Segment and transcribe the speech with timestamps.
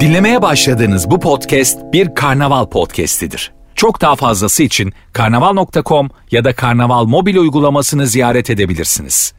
[0.00, 3.52] Dinlemeye başladığınız bu podcast bir karnaval podcastidir.
[3.74, 9.34] Çok daha fazlası için karnaval.com ya da karnaval mobil uygulamasını ziyaret edebilirsiniz.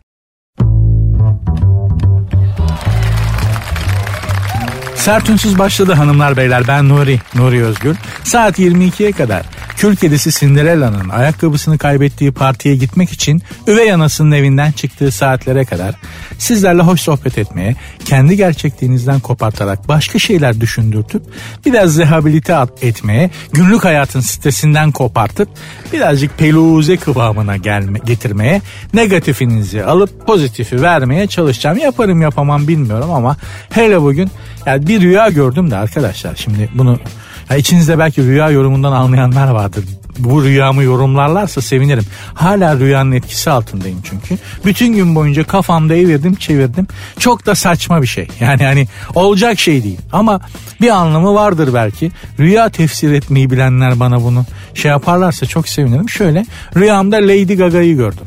[4.95, 7.95] Sert Ünsüz başladı hanımlar beyler ben Nuri, Nuri Özgül.
[8.23, 9.45] Saat 22'ye kadar
[9.78, 15.96] Kül kedisi Cinderella'nın ayakkabısını kaybettiği partiye gitmek için üvey anasının evinden çıktığı saatlere kadar
[16.38, 17.75] sizlerle hoş sohbet etmeye,
[18.06, 21.24] kendi gerçekliğinizden kopartarak başka şeyler düşündürtüp
[21.66, 25.50] biraz rehabilite etmeye, günlük hayatın stresinden kopartıp
[25.94, 28.61] birazcık peluze kıvamına gelme, getirmeye,
[28.94, 31.78] negatifinizi alıp pozitifi vermeye çalışacağım.
[31.78, 33.38] Yaparım yapamam bilmiyorum ama
[33.69, 34.31] hele bugün
[34.66, 37.00] yani bir rüya gördüm de arkadaşlar şimdi bunu
[37.49, 39.85] ya içinizde belki rüya yorumundan anlayanlar vardır.
[40.19, 42.03] Bu rüyamı yorumlarlarsa sevinirim.
[42.33, 44.38] Hala rüyanın etkisi altındayım çünkü.
[44.66, 46.88] Bütün gün boyunca kafamda evirdim çevirdim.
[47.19, 48.27] Çok da saçma bir şey.
[48.39, 49.99] Yani hani olacak şey değil.
[50.11, 50.41] Ama
[50.81, 52.11] bir anlamı vardır belki.
[52.39, 56.09] Rüya tefsir etmeyi bilenler bana bunu şey yaparlarsa çok sevinirim.
[56.09, 58.25] Şöyle rüyamda Lady Gaga'yı gördüm.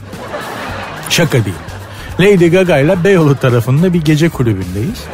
[1.11, 1.57] Şaka değil.
[2.21, 5.05] Lady Gaga ile Beyoğlu tarafında bir gece kulübündeyiz.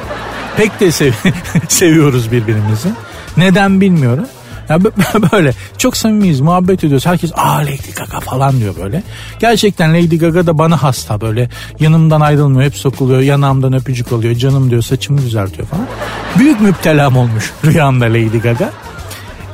[0.57, 1.13] Pek de sev
[1.69, 2.89] seviyoruz birbirimizi.
[3.37, 4.27] Neden bilmiyorum.
[4.69, 4.85] Ya
[5.33, 7.07] böyle çok samimiyiz muhabbet ediyoruz.
[7.07, 9.03] Herkes aa Lady Gaga falan diyor böyle.
[9.41, 11.49] Gerçekten Lady Gaga da bana hasta böyle.
[11.81, 13.21] Yanımdan ayrılmıyor hep sokuluyor.
[13.21, 14.35] Yanağımdan öpücük alıyor.
[14.35, 15.87] Canım diyor saçımı düzeltiyor falan.
[16.39, 18.73] Büyük müptelam olmuş rüyamda Lady Gaga.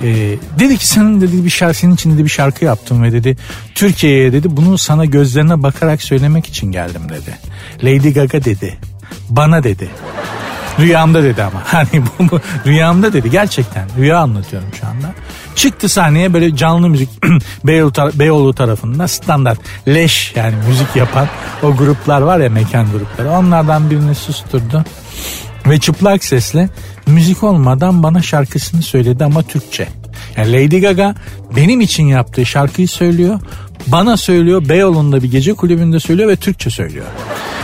[0.03, 3.37] Ee, dedi ki senin dedi bir şarkı senin için dedi bir şarkı yaptım ve dedi
[3.75, 7.39] Türkiye'ye dedi bunu sana gözlerine bakarak söylemek için geldim dedi.
[7.85, 8.79] Lady Gaga dedi.
[9.29, 9.91] Bana dedi.
[10.79, 11.63] Rüyamda dedi ama.
[11.65, 13.89] Hani bu, bu rüyamda dedi gerçekten.
[13.99, 15.15] Rüya anlatıyorum şu anda.
[15.55, 17.09] Çıktı sahneye böyle canlı müzik
[17.65, 21.29] Beyoğlu, tar- Beyoğlu tarafında standart leş yani müzik yapan
[21.63, 23.31] o gruplar var ya mekan grupları.
[23.31, 24.85] Onlardan birini susturdu.
[25.67, 26.69] Ve çıplak sesle
[27.07, 29.89] müzik olmadan bana şarkısını söyledi ama Türkçe.
[30.37, 31.15] Yani Lady Gaga
[31.57, 33.41] benim için yaptığı şarkıyı söylüyor.
[33.87, 37.07] Bana söylüyor Beyoğlu'nda bir gece kulübünde söylüyor ve Türkçe söylüyor.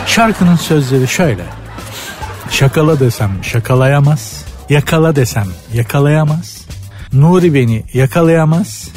[0.05, 1.43] Şarkının sözleri şöyle.
[2.51, 4.45] Şakala desem şakalayamaz.
[4.69, 6.61] Yakala desem yakalayamaz.
[7.13, 8.87] Nuri beni yakalayamaz.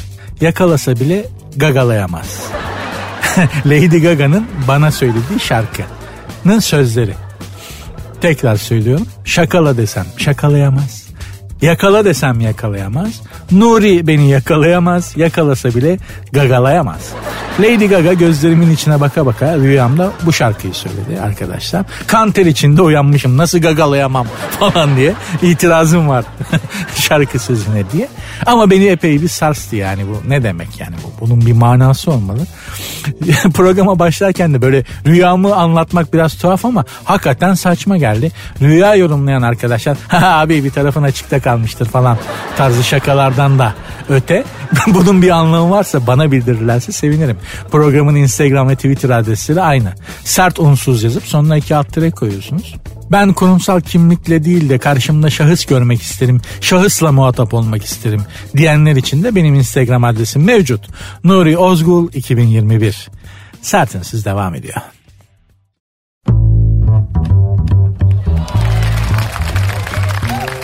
[0.41, 1.25] Yakalasa bile
[1.57, 2.43] gagalayamaz.
[3.65, 7.13] Lady Gaga'nın bana söylediği şarkının sözleri.
[8.21, 9.07] Tekrar söylüyorum.
[9.25, 11.00] Şakala desem şakalayamaz.
[11.61, 13.21] Yakala desem yakalayamaz.
[13.51, 15.17] Nuri beni yakalayamaz.
[15.17, 15.97] Yakalasa bile
[16.31, 17.13] gagalayamaz.
[17.59, 21.85] Lady Gaga gözlerimin içine baka baka rüyamda bu şarkıyı söyledi arkadaşlar.
[22.07, 24.27] Kanter içinde uyanmışım nasıl gagalayamam
[24.59, 26.25] falan diye itirazım var
[26.95, 28.07] şarkı sözüne diye.
[28.45, 32.39] Ama beni epey bir sarstı yani bu ne demek yani bu bunun bir manası olmalı.
[33.53, 38.31] Programa başlarken de böyle rüyamı anlatmak biraz tuhaf ama hakikaten saçma geldi.
[38.61, 42.17] Rüya yorumlayan arkadaşlar abi bir tarafın açıkta kalmıştır falan
[42.57, 43.73] tarzı şakalardan da
[44.09, 44.43] öte
[44.87, 47.37] bunun bir anlamı varsa bana bildirirlerse sevinirim.
[47.71, 49.93] Programın Instagram ve Twitter adresleri aynı.
[50.23, 52.75] Sert unsuz yazıp sonuna iki alt koyuyorsunuz.
[53.11, 56.41] Ben kurumsal kimlikle değil de karşımda şahıs görmek isterim.
[56.61, 58.21] Şahısla muhatap olmak isterim
[58.57, 60.87] diyenler için de benim Instagram adresim mevcut.
[61.23, 63.09] Nuri Ozgul 2021.
[63.61, 64.75] Sertinsiz devam ediyor.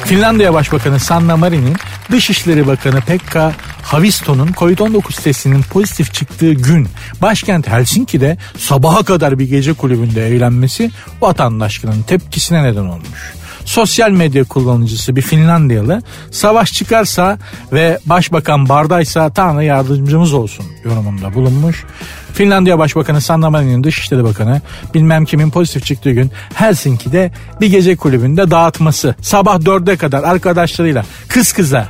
[0.05, 1.75] Finlandiya Başbakanı Sanna Marin'in
[2.11, 3.53] Dışişleri Bakanı Pekka
[3.87, 6.87] Havisto'nun Covid-19 testinin pozitif çıktığı gün
[7.21, 13.33] başkent Helsinki'de sabaha kadar bir gece kulübünde eğlenmesi vatandaşlarının tepkisine neden olmuş
[13.67, 17.37] sosyal medya kullanıcısı bir Finlandiyalı savaş çıkarsa
[17.73, 21.85] ve başbakan bardaysa Tanrı yardımcımız olsun yorumunda bulunmuş.
[22.33, 24.61] Finlandiya Başbakanı Sanna Marin'in Dışişleri Bakanı
[24.93, 27.31] bilmem kimin pozitif çıktığı gün Helsinki'de
[27.61, 31.87] bir gece kulübünde dağıtması sabah dörde kadar arkadaşlarıyla kız kıza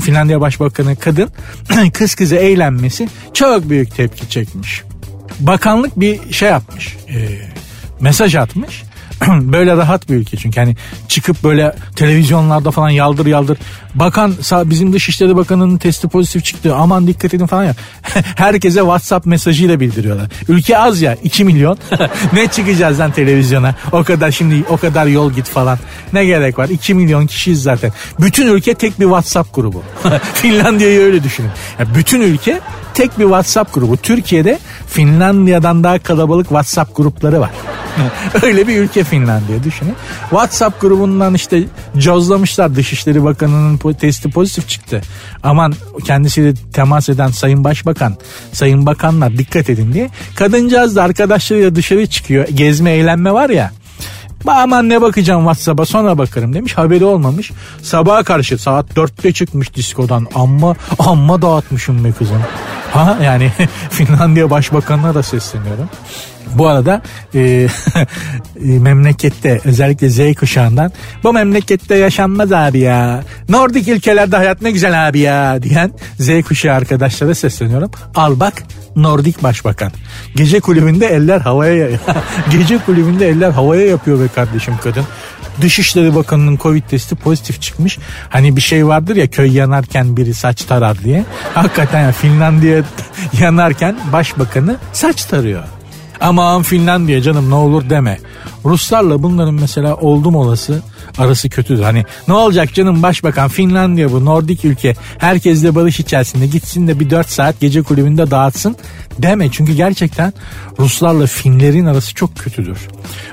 [0.00, 1.30] Finlandiya Başbakanı kadın
[1.92, 4.82] kız kıza eğlenmesi çok büyük tepki çekmiş.
[5.40, 6.96] Bakanlık bir şey yapmış.
[7.08, 7.16] E,
[8.00, 8.82] mesaj atmış.
[9.30, 10.76] böyle rahat bir ülke çünkü hani
[11.08, 13.58] çıkıp böyle televizyonlarda falan yaldır yaldır
[13.94, 17.74] bakan bizim Dışişleri Bakanı'nın testi pozitif çıktı aman dikkat edin falan ya
[18.36, 20.28] herkese WhatsApp mesajıyla bildiriyorlar.
[20.48, 21.78] Ülke az ya 2 milyon
[22.32, 25.78] ne çıkacağız lan televizyona o kadar şimdi o kadar yol git falan
[26.12, 27.92] ne gerek var 2 milyon kişiyiz zaten.
[28.20, 29.82] Bütün ülke tek bir WhatsApp grubu.
[30.34, 31.50] Finlandiya'yı öyle düşünün.
[31.78, 32.60] Yani bütün ülke
[32.96, 33.96] tek bir WhatsApp grubu.
[33.96, 37.50] Türkiye'de Finlandiya'dan daha kalabalık WhatsApp grupları var.
[38.42, 39.94] Öyle bir ülke Finlandiya düşünün.
[40.30, 41.64] WhatsApp grubundan işte
[41.98, 45.00] cozlamışlar Dışişleri Bakanı'nın testi pozitif çıktı.
[45.42, 48.16] Aman kendisiyle temas eden Sayın Başbakan,
[48.52, 50.10] Sayın Bakanlar dikkat edin diye.
[50.34, 52.48] Kadıncağız da arkadaşlarıyla dışarı çıkıyor.
[52.48, 53.72] Gezme eğlenme var ya.
[54.52, 56.78] Aman ne bakacağım WhatsApp'a sonra bakarım demiş.
[56.78, 57.52] Haberi olmamış.
[57.82, 60.26] Sabaha karşı saat 4'te çıkmış diskodan.
[60.34, 62.42] Amma amma dağıtmışım be kızım.
[62.92, 63.52] Ha yani
[63.90, 65.88] Finlandiya Başbakanı'na da sesleniyorum.
[66.58, 67.02] Bu arada
[67.34, 67.68] e, e,
[68.60, 70.92] memlekette özellikle Z kuşağından
[71.24, 73.24] bu memlekette yaşanmaz abi ya.
[73.48, 77.90] Nordik ülkelerde hayat ne güzel abi ya diyen Z kuşağı arkadaşlara sesleniyorum.
[78.14, 78.62] Al bak
[78.96, 79.92] Nordik Başbakan.
[80.36, 81.88] Gece kulübünde eller havaya
[82.50, 85.04] gece kulübünde eller havaya yapıyor be kardeşim kadın.
[85.60, 87.98] Dışişleri Bakanı'nın Covid testi pozitif çıkmış.
[88.28, 91.24] Hani bir şey vardır ya köy yanarken biri saç tarar diye.
[91.54, 92.82] Hakikaten yani Finlandiya
[93.40, 95.62] yanarken başbakanı saç tarıyor.
[96.20, 98.18] Aman Finlandiya canım ne olur deme.
[98.64, 100.82] Ruslarla bunların mesela oldum olası
[101.18, 101.82] arası kötüdür.
[101.82, 107.10] Hani ne olacak canım başbakan Finlandiya bu Nordik ülke herkesle barış içerisinde gitsin de bir
[107.10, 108.76] 4 saat gece kulübünde dağıtsın
[109.18, 109.50] deme.
[109.50, 110.32] Çünkü gerçekten
[110.78, 112.78] Ruslarla Finlerin arası çok kötüdür.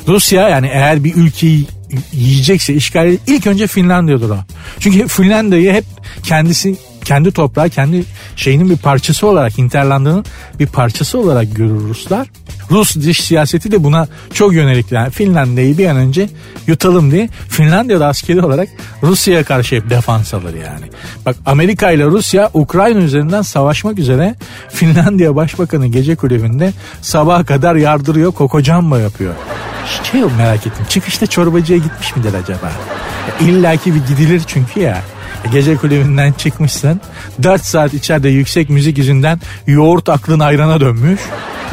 [0.07, 1.67] Rusya yani eğer bir ülkeyi
[2.13, 4.37] yiyecekse işgal ilk önce Finlandiya'dır o.
[4.79, 5.85] Çünkü Finlandiya'yı hep
[6.23, 8.03] kendisi kendi toprağı kendi
[8.35, 10.25] şeyinin bir parçası olarak Hinterland'ın
[10.59, 12.27] bir parçası olarak görür Ruslar.
[12.71, 14.91] Rus dış siyaseti de buna çok yönelik.
[14.91, 16.29] Yani Finlandiya'yı bir an önce
[16.67, 18.69] yutalım diye Finlandiya'da askeri olarak
[19.03, 20.85] Rusya'ya karşı hep defans alır yani.
[21.25, 24.35] Bak Amerika ile Rusya Ukrayna üzerinden savaşmak üzere
[24.69, 29.33] Finlandiya Başbakanı gece kulübünde sabaha kadar yardırıyor kokocamba yapıyor.
[30.11, 32.71] Şey merak ettim çıkışta çorbacıya gitmiş midir acaba?
[33.41, 35.01] İlla ki bir gidilir çünkü ya.
[35.51, 37.01] Gece kulübünden çıkmışsın.
[37.43, 41.19] 4 saat içeride yüksek müzik yüzünden yoğurt aklın ayrana dönmüş.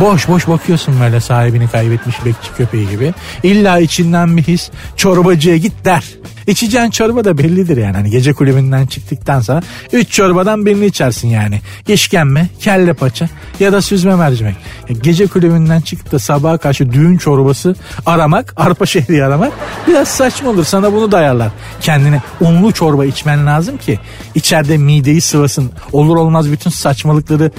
[0.00, 3.14] Boş boş bakıyorsun böyle sahibini kaybetmiş bekçi köpeği gibi.
[3.42, 6.04] İlla içinden bir his çorbacıya git der.
[6.50, 7.96] İçeceğin çorba da bellidir yani.
[7.96, 9.62] Hani gece kulübünden çıktıktan sonra
[9.92, 11.60] 3 çorbadan birini içersin yani.
[11.88, 13.28] İşkembe, kelle paça
[13.60, 14.56] ya da süzme mercimek.
[15.02, 17.74] Gece kulübünden çıkıp da sabaha karşı düğün çorbası
[18.06, 19.52] aramak, arpa şehri aramak
[19.88, 20.64] biraz saçma olur.
[20.64, 21.50] Sana bunu dayarlar.
[21.80, 23.98] Kendine unlu çorba içmen lazım ki
[24.34, 25.70] içeride mideyi sıvasın.
[25.92, 27.50] Olur olmaz bütün saçmalıkları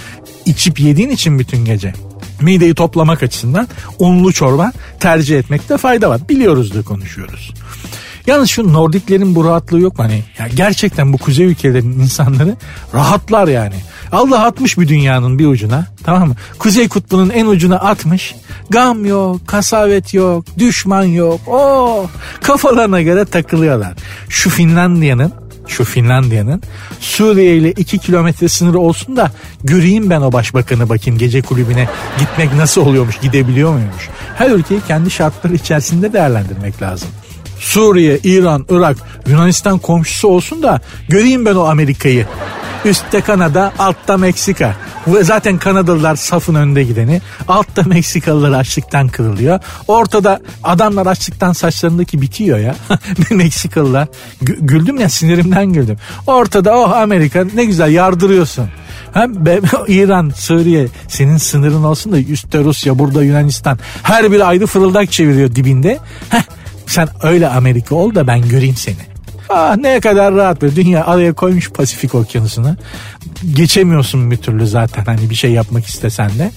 [0.46, 1.94] içip yediğin için bütün gece
[2.42, 3.68] mideyi toplamak açısından
[4.00, 6.22] unlu çorba tercih etmekte fayda var.
[6.30, 7.54] Biliyoruz da konuşuyoruz.
[8.28, 10.04] Yalnız şu Nordiklerin bu rahatlığı yok mu?
[10.04, 12.56] Hani ya gerçekten bu kuzey ülkelerinin insanları
[12.94, 13.76] rahatlar yani.
[14.12, 16.36] Allah atmış bir dünyanın bir ucuna tamam mı?
[16.60, 18.36] Kuzey kutbunun en ucuna atmış.
[18.70, 21.40] Gam yok, kasavet yok, düşman yok.
[21.48, 22.06] O
[22.42, 23.94] kafalarına göre takılıyorlar.
[24.30, 25.34] Şu Finlandiya'nın
[25.68, 26.62] şu Finlandiya'nın
[27.00, 29.32] Suriye ile 2 kilometre sınırı olsun da
[29.64, 31.88] göreyim ben o başbakanı bakayım gece kulübüne
[32.20, 34.10] gitmek nasıl oluyormuş gidebiliyor muymuş.
[34.38, 37.10] Her ülkeyi kendi şartları içerisinde değerlendirmek lazım.
[37.62, 38.98] Suriye, İran, Irak,
[39.28, 40.80] Yunanistan komşusu olsun da
[41.10, 42.26] göreyim ben o Amerika'yı.
[42.86, 44.76] Üstte Kanada, altta Meksika.
[45.08, 47.22] Ve zaten Kanadalılar safın önde gideni.
[47.48, 49.60] Altta Meksikalılar açlıktan kırılıyor.
[49.88, 52.76] Ortada adamlar açlıktan saçlarındaki bitiyor ya.
[53.32, 54.08] Meksikalılar.
[54.44, 55.98] G- güldüm ya sinirimden güldüm.
[56.28, 58.70] Ortada oh Amerika ne güzel yardırıyorsun.
[59.14, 59.34] Hem
[59.88, 63.80] İran, Suriye senin sınırın olsun da üstte Rusya, burada Yunanistan.
[64.04, 66.00] Her bir ayrı fırıldak çeviriyor dibinde.
[66.30, 66.42] Heh,
[66.92, 68.96] sen öyle Amerika ol da ben göreyim seni.
[69.50, 72.76] Ah ne kadar rahat bir dünya araya koymuş Pasifik okyanusunu.
[73.54, 76.52] Geçemiyorsun bir türlü zaten hani bir şey yapmak istesen de.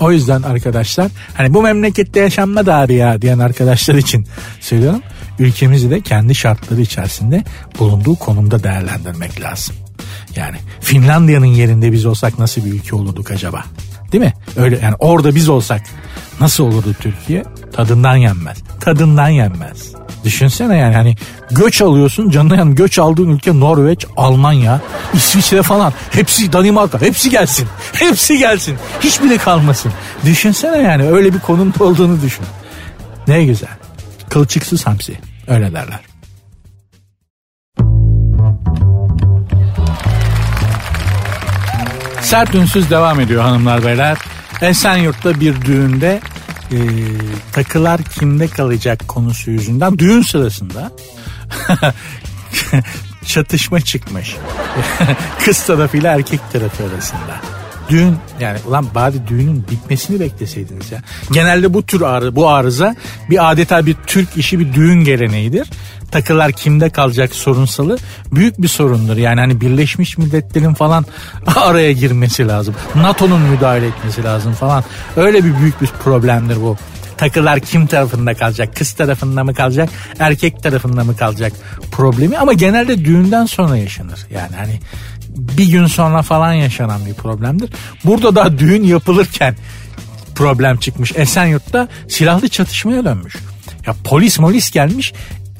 [0.00, 4.26] O yüzden arkadaşlar hani bu memlekette yaşanmadı abi ya diyen arkadaşlar için
[4.60, 5.02] söylüyorum.
[5.38, 7.44] Ülkemizi de kendi şartları içerisinde
[7.78, 9.76] bulunduğu konumda değerlendirmek lazım.
[10.36, 13.64] Yani Finlandiya'nın yerinde biz olsak nasıl bir ülke olurduk acaba?
[14.12, 14.32] Değil mi?
[14.56, 15.82] Öyle yani orada biz olsak
[16.40, 17.44] nasıl olurdu Türkiye?
[17.72, 18.58] Tadından yenmez.
[18.80, 19.92] Tadından yenmez.
[20.24, 21.16] Düşünsene yani hani
[21.50, 24.80] göç alıyorsun canına yani göç aldığın ülke Norveç, Almanya,
[25.14, 25.92] İsviçre falan.
[26.10, 27.68] Hepsi Danimarka hepsi gelsin.
[27.92, 28.76] Hepsi gelsin.
[29.00, 29.92] Hiçbiri kalmasın.
[30.24, 32.44] Düşünsene yani öyle bir konumda olduğunu düşün.
[33.28, 33.68] Ne güzel.
[34.28, 35.18] Kılçıksız hamsi.
[35.48, 36.00] Öyle derler.
[42.22, 44.18] Sert ünsüz devam ediyor hanımlar beyler.
[44.60, 46.20] Esenyurt'ta bir düğünde
[46.72, 46.78] e,
[47.52, 50.92] takılar kimde kalacak konusu yüzünden düğün sırasında
[53.26, 54.36] çatışma çıkmış.
[55.44, 57.57] Kız tarafıyla erkek tarafı arasında.
[57.88, 61.02] Düğün yani ulan bari düğünün bitmesini bekleseydiniz ya.
[61.32, 62.96] Genelde bu tür arı, bu arıza
[63.30, 65.70] bir adeta bir Türk işi bir düğün geleneğidir.
[66.10, 67.98] Takılar kimde kalacak sorunsalı
[68.32, 69.16] büyük bir sorundur.
[69.16, 71.06] Yani hani Birleşmiş Milletler'in falan
[71.56, 72.74] araya girmesi lazım.
[72.94, 74.84] NATO'nun müdahale etmesi lazım falan.
[75.16, 76.76] Öyle bir büyük bir problemdir bu
[77.18, 78.76] takılar kim tarafında kalacak?
[78.76, 79.88] Kız tarafında mı kalacak?
[80.18, 81.52] Erkek tarafında mı kalacak
[81.90, 82.38] problemi?
[82.38, 84.26] Ama genelde düğünden sonra yaşanır.
[84.30, 84.80] Yani hani
[85.38, 87.70] bir gün sonra falan yaşanan bir problemdir.
[88.04, 89.56] Burada da düğün yapılırken
[90.34, 91.12] problem çıkmış.
[91.16, 93.36] Esenyurt'ta silahlı çatışmaya dönmüş.
[93.86, 95.12] Ya polis molis gelmiş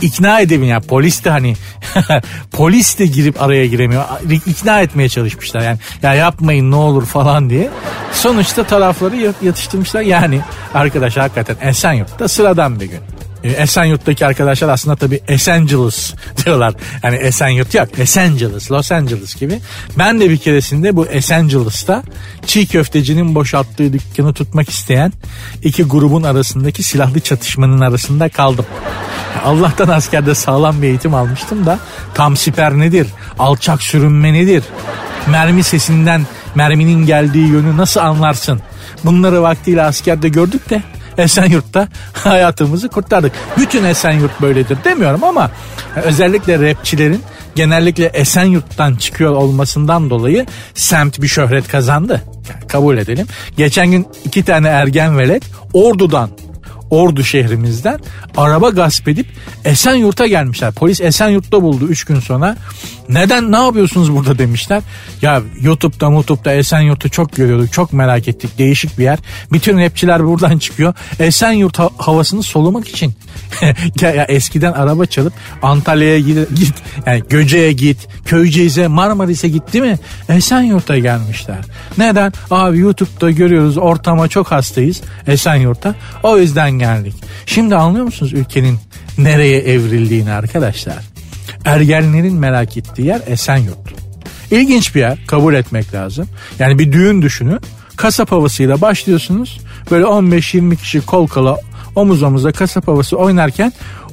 [0.02, 0.72] ikna edemiyor.
[0.72, 1.56] Yani polis de hani
[2.52, 4.04] polis de girip araya giremiyor.
[4.46, 5.78] İkna etmeye çalışmışlar yani.
[6.02, 7.70] Ya yapmayın ne olur falan diye.
[8.12, 10.00] Sonuçta tarafları yatıştırmışlar.
[10.00, 10.40] Yani
[10.74, 13.00] arkadaş hakikaten Esenyurt'ta sıradan bir gün.
[13.44, 16.14] E, Esenyurt'taki arkadaşlar aslında tabii Esenciles
[16.44, 16.74] diyorlar.
[17.02, 17.88] Yani Esenyurt yok.
[17.98, 19.60] Esenciles, Los Angeles gibi.
[19.98, 22.02] Ben de bir keresinde bu Esenciles'ta
[22.46, 25.12] çiğ köftecinin boşalttığı dükkanı tutmak isteyen
[25.62, 28.66] iki grubun arasındaki silahlı çatışmanın arasında kaldım.
[29.44, 31.78] Allah'tan askerde sağlam bir eğitim almıştım da
[32.14, 33.06] tam siper nedir?
[33.38, 34.64] Alçak sürünme nedir?
[35.26, 38.60] Mermi sesinden merminin geldiği yönü nasıl anlarsın?
[39.04, 40.82] Bunları vaktiyle askerde gördük de
[41.18, 43.32] Esenyurt'ta hayatımızı kurtardık.
[43.56, 45.50] Bütün Esenyurt böyledir demiyorum ama
[46.04, 47.22] özellikle rapçilerin
[47.54, 52.22] genellikle Esenyurt'tan çıkıyor olmasından dolayı semt bir şöhret kazandı.
[52.68, 53.26] Kabul edelim.
[53.56, 56.30] Geçen gün iki tane ergen velet Ordu'dan
[56.90, 58.00] Ordu şehrimizden
[58.36, 59.26] araba gasp edip
[59.64, 60.72] Esenyurt'a gelmişler.
[60.72, 62.56] Polis Esenyurt'ta buldu 3 gün sonra.
[63.08, 64.82] Neden ne yapıyorsunuz burada demişler.
[65.22, 67.72] Ya YouTube'da YouTube'da Esenyurt'u çok görüyorduk.
[67.72, 68.58] Çok merak ettik.
[68.58, 69.18] Değişik bir yer.
[69.52, 70.94] Bütün rapçiler buradan çıkıyor.
[71.18, 73.14] Esenyurt ha- havasını solumak için.
[74.00, 76.74] ya, eskiden araba çalıp Antalya'ya git, git
[77.06, 79.98] yani Göce'ye git, Köyceğiz'e, Marmaris'e gitti mi?
[80.28, 81.58] Esenyurt'a gelmişler.
[81.98, 82.32] Neden?
[82.50, 85.94] Abi YouTube'da görüyoruz ortama çok hastayız Esenyurt'ta.
[86.22, 87.14] O yüzden geldik.
[87.46, 88.78] Şimdi anlıyor musunuz ülkenin
[89.18, 91.04] nereye evrildiğini arkadaşlar?
[91.64, 93.78] Ergenlerin merak ettiği yer Esenyurt.
[94.50, 96.28] İlginç bir yer kabul etmek lazım.
[96.58, 97.60] Yani bir düğün düşünün.
[97.96, 99.60] Kasap havasıyla başlıyorsunuz.
[99.90, 101.56] Böyle 15-20 kişi kol kola
[101.96, 103.72] omuz omuza kasap havası oynarken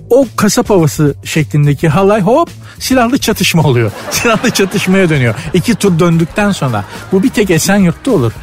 [0.10, 3.92] o kasap havası şeklindeki halay hop silahlı çatışma oluyor.
[4.12, 5.36] Silahlı çatışmaya dönüyor.
[5.54, 8.34] İki tur döndükten sonra bu bir tek Esenyurt'ta olur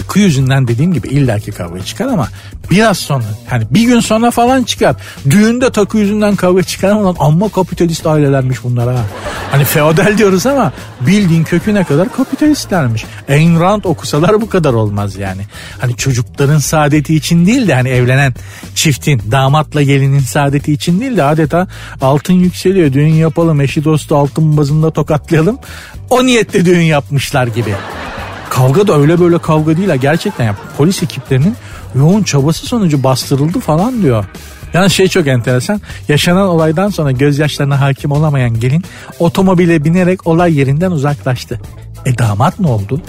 [0.00, 2.28] takı yüzünden dediğim gibi illaki kavga çıkar ama
[2.70, 4.96] biraz sonra hani bir gün sonra falan çıkar.
[5.30, 9.02] Düğünde takı yüzünden kavga çıkar ama amma kapitalist ailelermiş bunlar ha.
[9.50, 13.04] Hani feodal diyoruz ama bildiğin köküne kadar kapitalistlermiş.
[13.28, 15.42] Ayn Rand okusalar bu kadar olmaz yani.
[15.78, 18.34] Hani çocukların saadeti için değil de hani evlenen
[18.74, 21.68] çiftin damatla gelinin saadeti için değil de adeta
[22.00, 25.58] altın yükseliyor düğün yapalım eşi dostu altın bazında tokatlayalım.
[26.10, 27.74] O niyetle düğün yapmışlar gibi.
[28.50, 31.56] Kavga da öyle böyle kavga değil ha gerçekten ya polis ekiplerinin
[31.94, 34.24] yoğun çabası sonucu bastırıldı falan diyor.
[34.74, 35.80] Yani şey çok enteresan.
[36.08, 38.84] Yaşanan olaydan sonra gözyaşlarına hakim olamayan gelin
[39.18, 41.60] otomobile binerek olay yerinden uzaklaştı.
[42.06, 43.00] E damat ne oldu?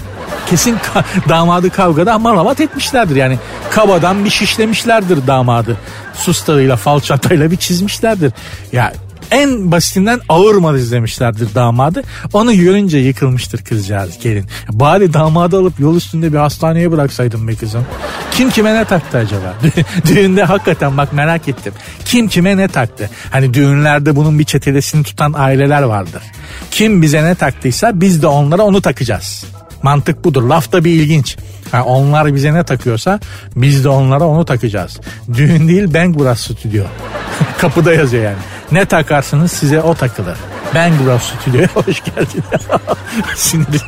[0.50, 3.16] Kesin ka- damadı kavgada malavat etmişlerdir.
[3.16, 3.38] Yani
[3.70, 5.76] kabadan bir şişlemişlerdir damadı.
[6.14, 8.32] Sustarıyla falçatayla bir çizmişlerdir.
[8.72, 8.92] Ya
[9.32, 12.02] en basitinden ağır mal izlemişlerdir damadı.
[12.32, 14.44] Onu görünce yıkılmıştır kızcağız gelin.
[14.70, 17.86] Bari damadı alıp yol üstünde bir hastaneye bıraksaydım be kızım.
[18.32, 19.54] Kim kime ne taktı acaba?
[20.06, 21.72] Düğünde hakikaten bak merak ettim.
[22.04, 23.10] Kim kime ne taktı?
[23.30, 26.22] Hani düğünlerde bunun bir çetelesini tutan aileler vardır.
[26.70, 29.44] Kim bize ne taktıysa biz de onlara onu takacağız.
[29.82, 30.42] Mantık budur.
[30.42, 31.36] Laf da bir ilginç.
[31.72, 33.20] Yani onlar bize ne takıyorsa
[33.56, 35.00] biz de onlara onu takacağız.
[35.34, 36.84] Düğün değil Bang Bros Stüdyo.
[37.58, 38.36] Kapıda yazıyor yani.
[38.72, 40.38] Ne takarsınız size o takılır.
[40.74, 42.44] Bang Bros Stüdyo'ya hoş geldin.
[43.36, 43.82] Sinir.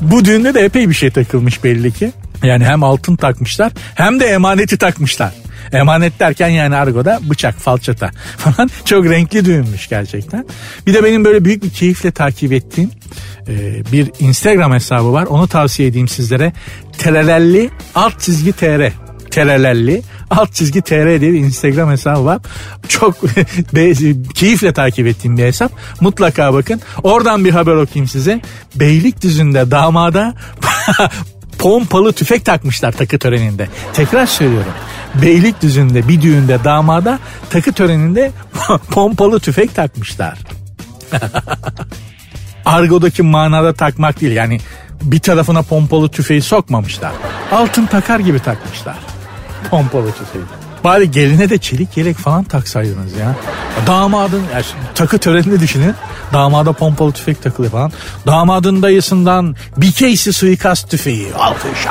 [0.00, 2.12] Bu düğünde de epey bir şey takılmış belli ki.
[2.42, 5.32] Yani hem altın takmışlar hem de emaneti takmışlar.
[5.72, 10.46] Emanet derken yani argoda bıçak, falçata falan çok renkli düğünmüş gerçekten.
[10.86, 12.90] Bir de benim böyle büyük bir keyifle takip ettiğim
[13.48, 15.24] e, bir Instagram hesabı var.
[15.24, 16.52] Onu tavsiye edeyim sizlere.
[16.98, 18.92] Terelelli alt çizgi tr.
[19.30, 22.38] Terelelli alt çizgi tr diye bir Instagram hesabı var.
[22.88, 23.16] Çok
[24.34, 25.72] keyifle takip ettiğim bir hesap.
[26.00, 26.80] Mutlaka bakın.
[27.02, 28.40] Oradan bir haber okuyayım size.
[28.74, 30.34] Beylikdüzü'nde damada
[31.58, 33.68] pompalı tüfek takmışlar takı töreninde.
[33.92, 34.72] Tekrar söylüyorum.
[35.22, 37.18] Beylikdüzü'nde bir düğünde damada
[37.50, 38.32] takı töreninde
[38.90, 40.38] pompalı tüfek takmışlar.
[42.64, 44.60] Argo'daki manada takmak değil yani
[45.02, 47.12] bir tarafına pompalı tüfeği sokmamışlar.
[47.52, 48.96] Altın takar gibi takmışlar.
[49.70, 50.44] Pompalı tüfeği.
[50.84, 53.36] Bari geline de çelik yelek falan taksaydınız ya.
[53.86, 54.62] Damadın ya
[54.94, 55.94] takı törenini düşünün.
[56.32, 57.92] Damada pompalı tüfek takılıyor falan.
[58.26, 61.34] Damadın dayısından bir keysi suikast tüfeği.
[61.38, 61.86] Alkış.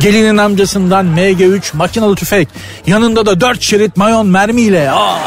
[0.00, 2.48] Gelinin amcasından MG3 makinalı tüfek.
[2.86, 4.90] Yanında da 4 şerit mayon mermiyle.
[4.90, 5.18] Aa,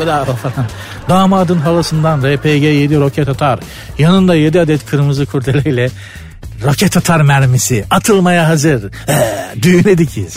[0.00, 0.66] bravo falan.
[1.08, 3.58] Damadın halasından RPG-7 roket atar.
[3.98, 5.90] Yanında 7 adet kırmızı kurdeleyle
[6.64, 7.84] roket atar mermisi.
[7.90, 8.92] Atılmaya hazır.
[9.08, 10.36] Ee, düğüne dikiz.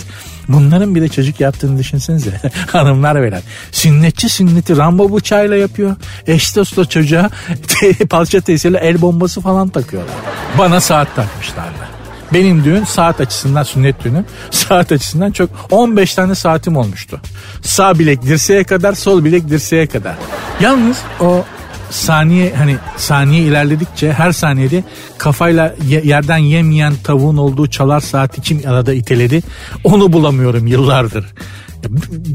[0.54, 2.32] Bunların bir de çocuk yaptığını düşünsenize.
[2.72, 3.42] Hanımlar beyler.
[3.72, 5.96] Sünnetçi sünneti Rambo bıçağıyla yapıyor.
[6.28, 7.30] Eş dostla çocuğa
[8.10, 10.16] palça tesiyle el bombası falan takıyorlar.
[10.58, 11.92] Bana saat takmışlardı.
[12.34, 17.22] Benim düğün saat açısından sünnet düğünüm saat açısından çok 15 tane saatim olmuştu.
[17.62, 20.16] Sağ bilek dirseğe kadar sol bilek dirseğe kadar.
[20.62, 21.46] Yalnız o
[21.92, 24.84] saniye hani saniye ilerledikçe her saniyede
[25.18, 29.42] kafayla yerden yemeyen tavuğun olduğu çalar saati kim arada iteledi
[29.84, 31.26] onu bulamıyorum yıllardır.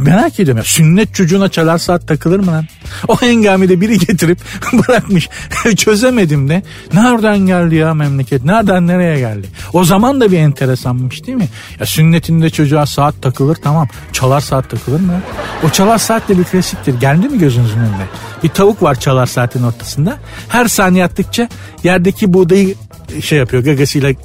[0.00, 2.66] Merak ediyorum ya sünnet çocuğuna çalar saat takılır mı lan?
[3.08, 4.38] O hengamede biri getirip
[4.72, 5.28] bırakmış.
[5.76, 6.62] Çözemedim de.
[6.92, 8.44] Nereden geldi ya memleket?
[8.44, 9.46] Nereden nereye geldi?
[9.72, 11.48] O zaman da bir enteresanmış değil mi?
[11.80, 13.88] Ya sünnetinde çocuğa saat takılır tamam.
[14.12, 15.20] Çalar saat takılır mı?
[15.64, 17.00] O çalar saat de bir klasiktir.
[17.00, 18.06] Geldi mi gözünüzün önüne?
[18.42, 20.16] Bir tavuk var çalar saatin ortasında.
[20.48, 21.48] Her saniye attıkça
[21.84, 22.74] yerdeki buğdayı
[23.22, 24.16] şey yapıyor gagasıyla e,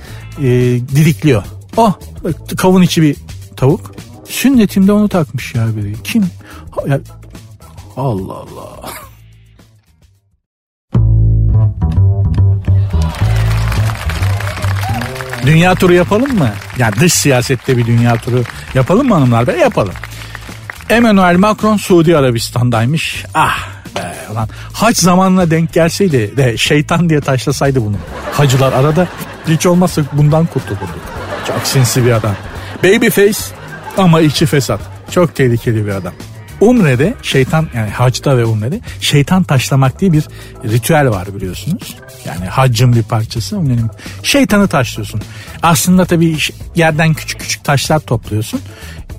[0.96, 1.44] didikliyor.
[1.78, 1.94] Oh
[2.58, 3.16] kavun içi bir
[3.56, 3.92] tavuk.
[4.32, 6.04] Sünnetimde onu takmış ya biri.
[6.04, 6.26] Kim?
[6.88, 7.00] Ya,
[7.98, 8.92] Allah Allah.
[15.46, 16.50] Dünya turu yapalım mı?
[16.78, 19.48] Yani dış siyasette bir dünya turu yapalım mı hanımlar?
[19.48, 19.58] Be?
[19.58, 19.94] Yapalım.
[20.90, 23.26] Emmanuel Macron Suudi Arabistan'daymış.
[23.34, 27.96] Ah be ulan hac zamanına denk gelseydi de şeytan diye taşlasaydı bunu.
[28.34, 29.08] Hacılar arada
[29.48, 30.90] hiç olmazsa bundan kurtulduk.
[31.48, 32.36] Çok sinsi bir adam.
[32.84, 33.61] Babyface
[33.98, 34.80] ama içi fesat.
[35.12, 36.14] Çok tehlikeli bir adam.
[36.62, 40.24] Umre'de şeytan yani hacda ve umre'de şeytan taşlamak diye bir
[40.66, 41.96] ritüel var biliyorsunuz.
[42.26, 43.58] Yani haccın bir parçası.
[43.58, 43.90] Umre'nin
[44.24, 45.22] şeytanı taşlıyorsun.
[45.64, 46.38] Aslında tabii
[46.76, 48.62] yerden küçük küçük taşlar topluyorsun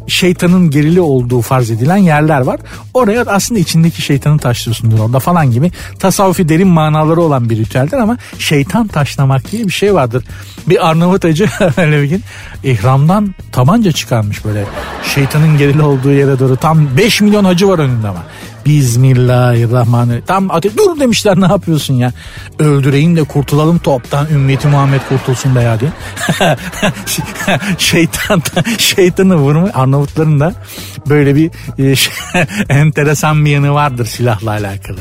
[0.06, 2.60] şeytanın gerili olduğu farz edilen yerler var.
[2.94, 8.18] Oraya aslında içindeki şeytanı taşlıyorsundur orada falan gibi tasavvufi derin manaları olan bir ritüeldir ama
[8.38, 10.24] şeytan taşlamak diye bir şey vardır.
[10.66, 12.22] Bir Arnavut hacı öyle bir gün
[12.62, 14.64] ihramdan tabanca çıkarmış böyle
[15.14, 18.22] şeytanın gerili olduğu yere doğru tam 5 milyon hacı var önünde ama.
[18.66, 20.24] Bismillahirrahmanirrahim.
[20.26, 22.12] Tam ate dur demişler ne yapıyorsun ya.
[22.58, 24.26] Öldüreyim de kurtulalım toptan.
[24.30, 25.90] Ümmeti Muhammed kurtulsun be ya diye.
[27.78, 28.42] Şeytan,
[28.78, 29.70] şeytanı vurma.
[29.74, 30.54] Arnavutların da
[31.08, 32.12] böyle bir e, şey,
[32.68, 35.00] enteresan bir yanı vardır silahla alakalı.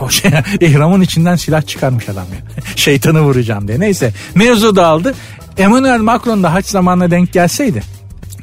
[0.00, 0.30] O şey,
[0.60, 2.62] ihramın içinden silah çıkarmış adam ya.
[2.76, 3.80] Şeytanı vuracağım diye.
[3.80, 5.14] Neyse mevzu dağıldı.
[5.58, 7.82] Emmanuel Macron da haç zamanına denk gelseydi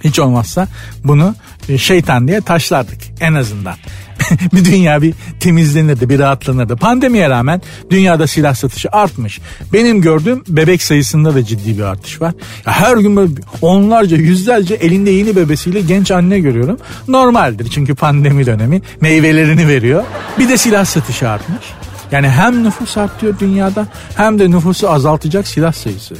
[0.05, 0.67] hiç olmazsa
[1.03, 1.35] bunu
[1.69, 3.75] e, şeytan diye taşlardık en azından.
[4.53, 6.75] bir dünya bir temizlenirdi, bir rahatlanırdı.
[6.75, 9.39] Pandemiye rağmen dünyada silah satışı artmış.
[9.73, 12.33] Benim gördüğüm bebek sayısında da ciddi bir artış var.
[12.65, 16.77] Ya her gün böyle onlarca, yüzlerce elinde yeni bebesiyle genç anne görüyorum.
[17.07, 20.03] Normaldir çünkü pandemi dönemi meyvelerini veriyor.
[20.39, 21.65] Bir de silah satışı artmış.
[22.11, 26.15] Yani hem nüfus artıyor dünyada hem de nüfusu azaltacak silah sayısı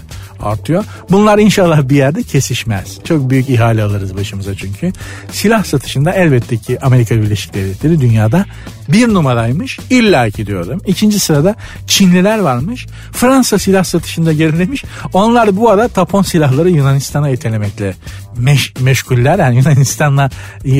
[0.46, 0.84] artıyor.
[1.12, 2.98] Bunlar inşallah bir yerde kesişmez.
[3.04, 4.94] Çok büyük ihale alırız başımıza çünkü.
[5.32, 8.46] Silah satışında elbette ki Amerika Birleşik Devletleri dünyada
[8.90, 9.80] bir numaraymış.
[9.90, 10.82] İlla ki diyorum.
[10.86, 11.56] İkinci sırada
[11.88, 12.88] Çinliler varmış.
[13.12, 14.84] Fransa silah satışında gerilemiş.
[15.14, 17.96] Onlar bu ara tapon silahları Yunanistan'a itelemekle
[18.38, 19.40] meş, meşguller.
[19.40, 20.30] Yani Yunanistan'la
[20.66, 20.72] e,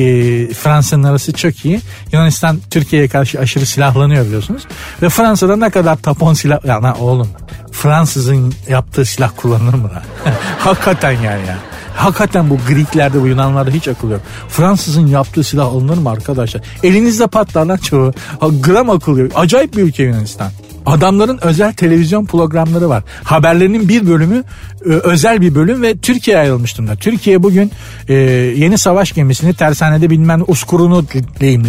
[0.52, 1.80] Fransa'nın arası çok iyi.
[2.12, 4.62] Yunanistan Türkiye'ye karşı aşırı silahlanıyor biliyorsunuz.
[5.02, 6.64] Ve Fransa'da ne kadar tapon silah...
[6.64, 7.28] Ya oğlum
[7.76, 10.02] Fransızın yaptığı silah kullanılır mı lan?
[10.58, 11.58] Hakikaten yani ya.
[11.96, 14.20] Hakikaten bu Griklerde bu Yunanlarda hiç akıl yok.
[14.48, 16.62] Fransızın yaptığı silah alınır mı arkadaşlar?
[16.82, 18.12] Elinizde patlar lan çoğu.
[18.60, 19.32] Gram akıl yok.
[19.34, 20.50] Acayip bir ülke Yunanistan.
[20.86, 23.02] Adamların özel televizyon programları var.
[23.24, 24.44] Haberlerinin bir bölümü
[24.86, 26.96] e, özel bir bölüm ve Türkiye'ye ayrılmış durumda.
[26.96, 27.72] Türkiye bugün
[28.08, 28.14] e,
[28.56, 31.04] yeni savaş gemisini tersanede bilmem uskurunu
[31.40, 31.68] deyimli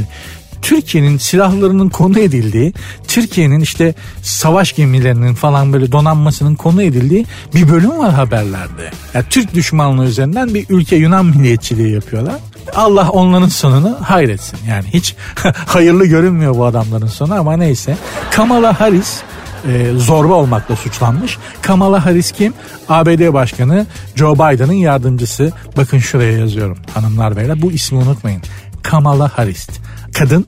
[0.61, 2.73] Türkiye'nin silahlarının konu edildiği,
[3.07, 8.91] Türkiye'nin işte savaş gemilerinin falan böyle donanmasının konu edildiği bir bölüm var haberlerde.
[9.13, 12.35] Yani Türk düşmanlığı üzerinden bir ülke Yunan milliyetçiliği yapıyorlar.
[12.75, 14.59] Allah onların sonunu hayretsin.
[14.69, 15.15] Yani hiç
[15.65, 17.97] hayırlı görünmüyor bu adamların sonu ama neyse.
[18.31, 19.21] Kamala Harris
[19.67, 21.37] e, zorba olmakla suçlanmış.
[21.61, 22.53] Kamala Harris kim?
[22.89, 25.51] ABD Başkanı Joe Biden'ın yardımcısı.
[25.77, 27.61] Bakın şuraya yazıyorum hanımlar beyler.
[27.61, 28.41] Bu ismi unutmayın.
[28.83, 29.67] Kamala Harris
[30.13, 30.45] kadın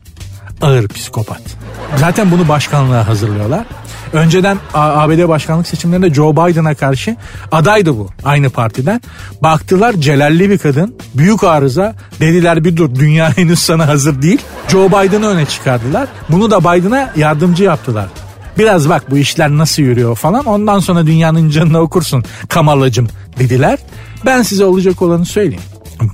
[0.61, 1.41] ağır psikopat.
[1.97, 3.65] Zaten bunu başkanlığa hazırlıyorlar.
[4.13, 7.15] Önceden ABD başkanlık seçimlerinde Joe Biden'a karşı
[7.51, 9.01] adaydı bu aynı partiden.
[9.43, 14.41] Baktılar celalli bir kadın büyük arıza dediler bir dur dünya henüz sana hazır değil.
[14.67, 16.07] Joe Biden'ı öne çıkardılar.
[16.29, 18.07] Bunu da Biden'a yardımcı yaptılar.
[18.57, 23.07] Biraz bak bu işler nasıl yürüyor falan ondan sonra dünyanın canını okursun Kamalacım
[23.39, 23.79] dediler.
[24.25, 25.63] Ben size olacak olanı söyleyeyim.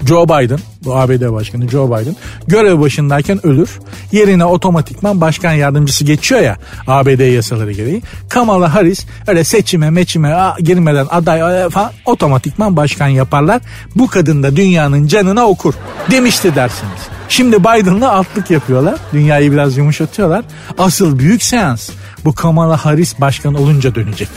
[0.07, 2.15] Joe Biden, bu ABD başkanı Joe Biden
[2.47, 3.69] görev başındayken ölür.
[4.11, 8.01] Yerine otomatikman başkan yardımcısı geçiyor ya ABD yasaları gereği.
[8.29, 13.61] Kamala Harris öyle seçime meçime girmeden aday falan otomatikman başkan yaparlar.
[13.95, 15.73] Bu kadın da dünyanın canına okur
[16.11, 17.01] demişti dersiniz.
[17.29, 18.95] Şimdi Biden'la altlık yapıyorlar.
[19.13, 20.45] Dünyayı biraz yumuşatıyorlar.
[20.77, 21.89] Asıl büyük seans
[22.25, 24.29] bu Kamala Harris başkan olunca dönecek.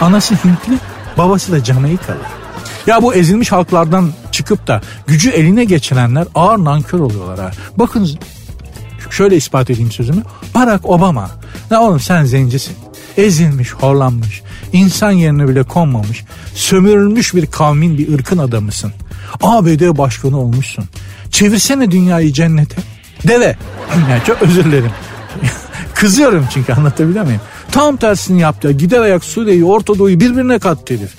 [0.00, 0.78] Anası Hintli
[1.18, 2.41] Babası da Jamaikalı.
[2.86, 7.50] Ya bu ezilmiş halklardan çıkıp da gücü eline geçirenler ağır nankör oluyorlar ha.
[7.76, 8.08] Bakın
[9.10, 10.22] şöyle ispat edeyim sözümü.
[10.54, 11.30] Barack Obama.
[11.70, 12.76] Ne oğlum sen zencisin.
[13.16, 14.42] Ezilmiş, horlanmış,
[14.72, 18.92] insan yerine bile konmamış, sömürülmüş bir kavmin bir ırkın adamısın.
[19.42, 20.84] ABD başkanı olmuşsun.
[21.30, 22.76] Çevirsene dünyayı cennete.
[23.28, 23.56] Deve.
[24.10, 24.90] Yani çok özür dilerim.
[25.94, 27.40] Kızıyorum çünkü anlatabiliyor muyum?
[27.72, 28.72] Tam tersini yaptı.
[28.72, 31.14] Gider ayak Suriye'yi, Orta Doğu'yu birbirine kattı herif.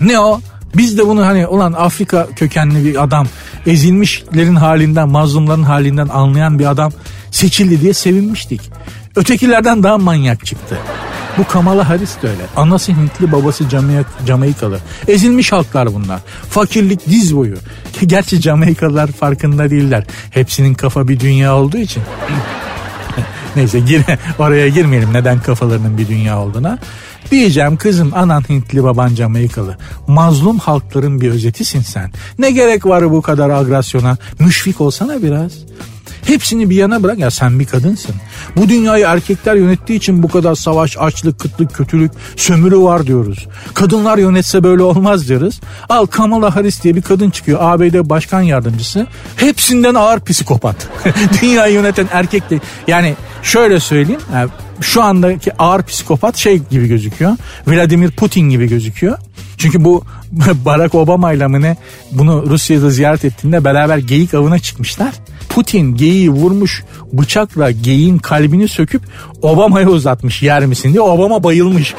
[0.00, 0.40] Ne o?
[0.76, 3.26] Biz de bunu hani olan Afrika kökenli bir adam
[3.66, 6.92] ezilmişlerin halinden mazlumların halinden anlayan bir adam
[7.30, 8.60] seçildi diye sevinmiştik.
[9.16, 10.78] Ötekilerden daha manyak çıktı.
[11.38, 12.42] Bu Kamala Harris de öyle.
[12.56, 13.64] Anası Hintli babası
[14.26, 14.78] Jamaikalı.
[15.08, 16.20] Ezilmiş halklar bunlar.
[16.50, 17.56] Fakirlik diz boyu.
[18.06, 20.04] Gerçi Jamaikalılar farkında değiller.
[20.30, 22.02] Hepsinin kafa bir dünya olduğu için.
[23.56, 24.02] Neyse gir,
[24.38, 26.78] oraya girmeyelim neden kafalarının bir dünya olduğuna.
[27.30, 29.76] Diyeceğim kızım anan Hintli baban Jamaikalı.
[30.06, 32.10] Mazlum halkların bir özetisin sen.
[32.38, 34.16] Ne gerek var bu kadar agresyona?
[34.38, 35.52] Müşfik olsana biraz.
[36.26, 38.14] Hepsini bir yana bırak ya sen bir kadınsın.
[38.56, 43.46] Bu dünyayı erkekler yönettiği için bu kadar savaş, açlık, kıtlık, kötülük, sömürü var diyoruz.
[43.74, 45.60] Kadınlar yönetse böyle olmaz diyoruz.
[45.88, 49.06] Al Kamala Harris diye bir kadın çıkıyor ABD başkan yardımcısı.
[49.36, 50.88] Hepsinden ağır psikopat.
[51.42, 54.20] dünyayı yöneten erkek de yani şöyle söyleyeyim.
[54.32, 57.32] Yani şu andaki ağır psikopat şey gibi gözüküyor.
[57.66, 59.18] Vladimir Putin gibi gözüküyor.
[59.58, 60.04] Çünkü bu
[60.64, 61.76] Barack Obama ile mi ne
[62.12, 65.14] bunu Rusya'da ziyaret ettiğinde beraber geyik avına çıkmışlar.
[65.48, 69.02] Putin geyiği vurmuş bıçakla geyiğin kalbini söküp
[69.42, 71.94] Obama'ya uzatmış yer misin diye Obama bayılmış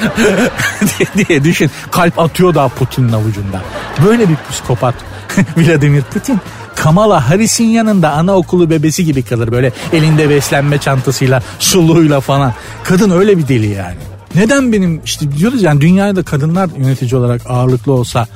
[1.18, 1.72] diye düşün.
[1.92, 3.62] Kalp atıyor daha Putin'in avucunda.
[4.06, 4.96] Böyle bir psikopat
[5.58, 6.40] Vladimir Putin.
[6.78, 12.54] Kamala Harris'in yanında anaokulu bebesi gibi kalır böyle elinde beslenme çantasıyla suluğuyla falan.
[12.84, 13.96] Kadın öyle bir deli yani.
[14.36, 18.28] Neden benim işte diyoruz yani dünyada kadınlar yönetici olarak ağırlıklı olsa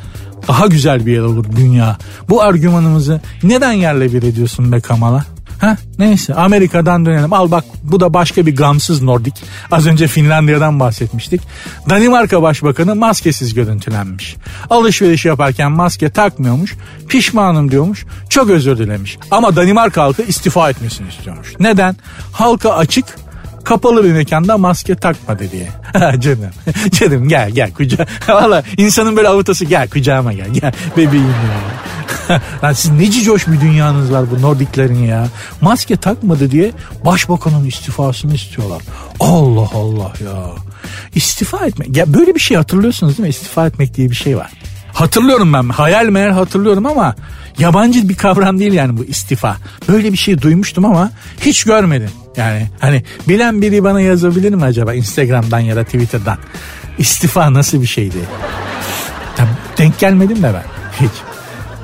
[0.47, 1.97] daha güzel bir yer olur dünya.
[2.29, 5.25] Bu argümanımızı neden yerle bir ediyorsun be Kamala?
[5.61, 7.33] Ha neyse Amerika'dan dönelim.
[7.33, 9.43] Al bak bu da başka bir gamsız Nordik.
[9.71, 11.41] Az önce Finlandiya'dan bahsetmiştik.
[11.89, 14.35] Danimarka Başbakanı maskesiz görüntülenmiş.
[14.69, 16.75] Alışveriş yaparken maske takmıyormuş.
[17.07, 18.05] Pişmanım diyormuş.
[18.29, 19.17] Çok özür dilemiş.
[19.31, 21.53] Ama Danimarka halkı istifa etmesini istiyormuş.
[21.59, 21.95] Neden?
[22.31, 23.05] Halka açık
[23.63, 25.67] kapalı bir mekanda maske takma diye.
[26.19, 26.51] canım,
[26.91, 28.05] canım gel gel kucağa.
[28.27, 31.90] Valla insanın böyle avutası gel kucağıma gel gel bebeğim ya.
[32.63, 35.27] Lan siz neci coş bir dünyanız var bu Nordiklerin ya.
[35.61, 36.71] Maske takmadı diye
[37.05, 38.81] başbakanın istifasını istiyorlar.
[39.19, 40.49] Allah Allah ya.
[41.15, 41.97] İstifa etmek.
[41.97, 43.29] Ya böyle bir şey hatırlıyorsunuz değil mi?
[43.29, 44.51] İstifa etmek diye bir şey var.
[44.93, 45.69] Hatırlıyorum ben.
[45.69, 47.15] Hayal meyal hatırlıyorum ama
[47.59, 49.57] yabancı bir kavram değil yani bu istifa.
[49.87, 52.09] Böyle bir şey duymuştum ama hiç görmedim.
[52.37, 56.37] Yani hani bilen biri bana yazabilir mi acaba Instagram'dan ya da Twitter'dan?
[56.97, 58.17] İstifa nasıl bir şeydi?
[59.77, 60.63] Denk gelmedim de ben
[61.05, 61.11] hiç.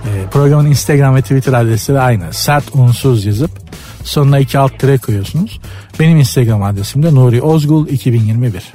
[0.07, 2.33] Ee, programın Instagram ve Twitter adresleri aynı.
[2.33, 3.51] Sert unsuz yazıp
[4.03, 5.59] sonuna iki alt tire koyuyorsunuz.
[5.99, 8.73] Benim Instagram adresim de Nuri Ozgul 2021.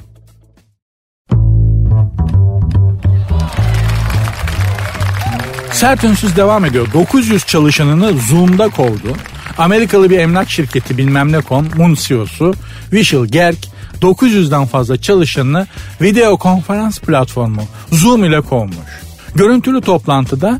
[5.71, 6.87] Sert unsuz devam ediyor.
[6.93, 9.15] 900 çalışanını Zoom'da kovdu.
[9.57, 12.53] Amerikalı bir emlak şirketi bilmem ne kom Mun CEO'su
[12.93, 13.57] Vishal Gerk
[14.01, 15.67] 900'den fazla çalışanını
[16.01, 18.75] video konferans platformu Zoom ile kovmuş.
[19.35, 20.59] Görüntülü toplantıda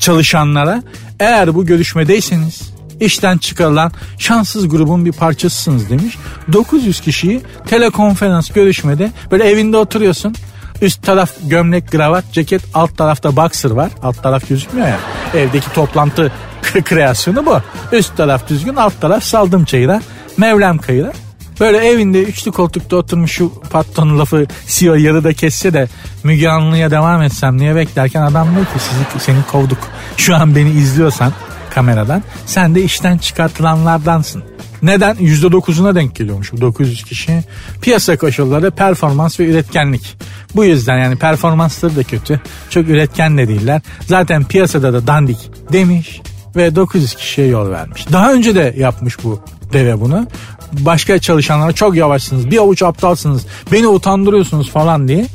[0.00, 0.82] çalışanlara
[1.20, 6.16] eğer bu görüşmedeyseniz işten çıkarılan şanssız grubun bir parçasısınız demiş.
[6.52, 10.34] 900 kişiyi telekonferans görüşmede böyle evinde oturuyorsun.
[10.82, 13.90] Üst taraf gömlek, kravat, ceket, alt tarafta boxer var.
[14.02, 14.98] Alt taraf gözükmüyor ya.
[15.34, 16.32] Evdeki toplantı
[16.84, 17.60] kreasyonu bu.
[17.92, 20.02] Üst taraf düzgün, alt taraf saldım çayıra,
[20.36, 21.12] mevlem kayıra.
[21.60, 25.88] Böyle evinde üçlü koltukta oturmuş şu patron lafı CEO yarıda kesse de
[26.24, 29.78] Müge Anlı'ya devam etsem niye beklerken adam diyor ki sizi, seni kovduk.
[30.16, 31.32] Şu an beni izliyorsan
[31.70, 34.42] kameradan sen de işten çıkartılanlardansın.
[34.82, 35.16] Neden?
[35.16, 37.44] %9'una denk geliyormuş bu 900 kişi.
[37.82, 40.16] Piyasa koşulları performans ve üretkenlik.
[40.56, 42.40] Bu yüzden yani performansları da kötü.
[42.70, 43.82] Çok üretken de değiller.
[44.06, 46.20] Zaten piyasada da dandik demiş
[46.56, 48.06] ve 900 kişiye yol vermiş.
[48.12, 49.40] Daha önce de yapmış bu
[49.72, 50.26] deve bunu.
[50.72, 55.26] Başka çalışanlara çok yavaşsınız, bir avuç aptalsınız, beni utandırıyorsunuz falan diye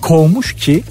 [0.00, 0.82] kovmuş ki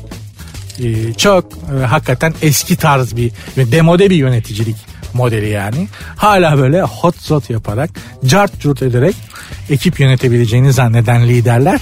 [0.79, 4.75] e, çok e, hakikaten eski tarz bir ve demode bir yöneticilik
[5.13, 5.87] modeli yani.
[6.15, 7.89] Hala böyle hot zot yaparak,
[8.25, 9.15] cart curt ederek
[9.69, 11.79] ekip yönetebileceğini zanneden liderler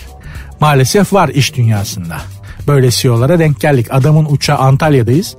[0.59, 2.17] maalesef var iş dünyasında.
[2.67, 3.87] Böyle CEO'lara denk geldik.
[3.89, 5.35] Adamın uçağı Antalya'dayız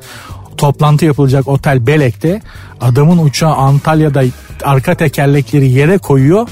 [0.57, 2.41] toplantı yapılacak otel Belek'te
[2.81, 4.23] adamın uçağı Antalya'da
[4.65, 6.49] arka tekerlekleri yere koyuyor.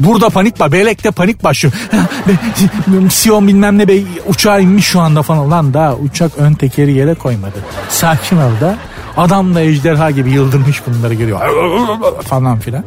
[0.00, 0.72] Burada panik var.
[0.72, 1.74] Belek'te panik başlıyor.
[3.10, 5.50] Sion bilmem ne bey uçağa inmiş şu anda falan.
[5.50, 7.54] Lan daha uçak ön tekeri yere koymadı.
[7.88, 8.78] Sakin ol da.
[9.16, 11.40] Adam da ejderha gibi yıldırmış bunları görüyor.
[12.22, 12.84] falan filan.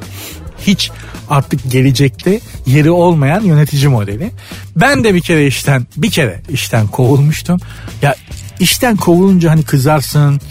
[0.60, 0.92] Hiç
[1.30, 4.32] artık gelecekte yeri olmayan yönetici modeli.
[4.76, 7.60] Ben de bir kere işten bir kere işten kovulmuştum.
[8.02, 8.16] Ya
[8.60, 10.42] işten kovulunca hani kızarsın,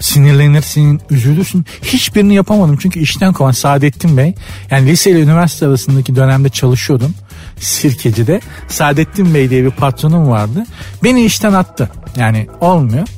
[0.00, 1.64] sinirlenirsin, üzülürsün.
[1.82, 4.34] Hiçbirini yapamadım çünkü işten kovan Saadettin Bey.
[4.70, 7.14] Yani lise ile üniversite arasındaki dönemde çalışıyordum.
[7.60, 8.40] Sirkeci'de.
[8.68, 10.64] Saadettin Bey diye bir patronum vardı.
[11.04, 11.90] Beni işten attı.
[12.16, 13.08] Yani olmuyor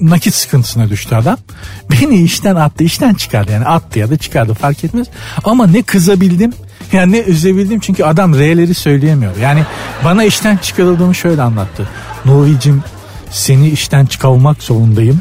[0.00, 1.36] nakit sıkıntısına düştü adam.
[1.90, 5.06] Beni işten attı, işten çıkardı yani attı ya da çıkardı fark etmez.
[5.44, 6.52] Ama ne kızabildim
[6.92, 9.36] yani ne üzebildim çünkü adam R'leri söyleyemiyor.
[9.36, 9.64] Yani
[10.04, 11.88] bana işten çıkarıldığımı şöyle anlattı.
[12.24, 12.82] Nuri'cim
[13.30, 15.20] seni işten çıkarmak zorundayım.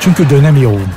[0.00, 0.88] Çünkü dönemiyorum.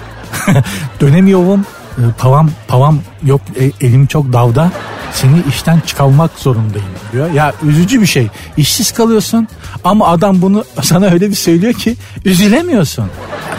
[1.02, 1.66] dönemiyorum.
[1.98, 4.72] E, pavam pavam yok e, elim çok davda.
[5.14, 7.32] Seni işten çıkarmak zorundayım diyor.
[7.32, 8.28] Ya üzücü bir şey.
[8.58, 9.48] İşsiz kalıyorsun
[9.84, 11.96] ama adam bunu sana öyle bir söylüyor ki
[12.26, 13.06] üzülemiyorsun.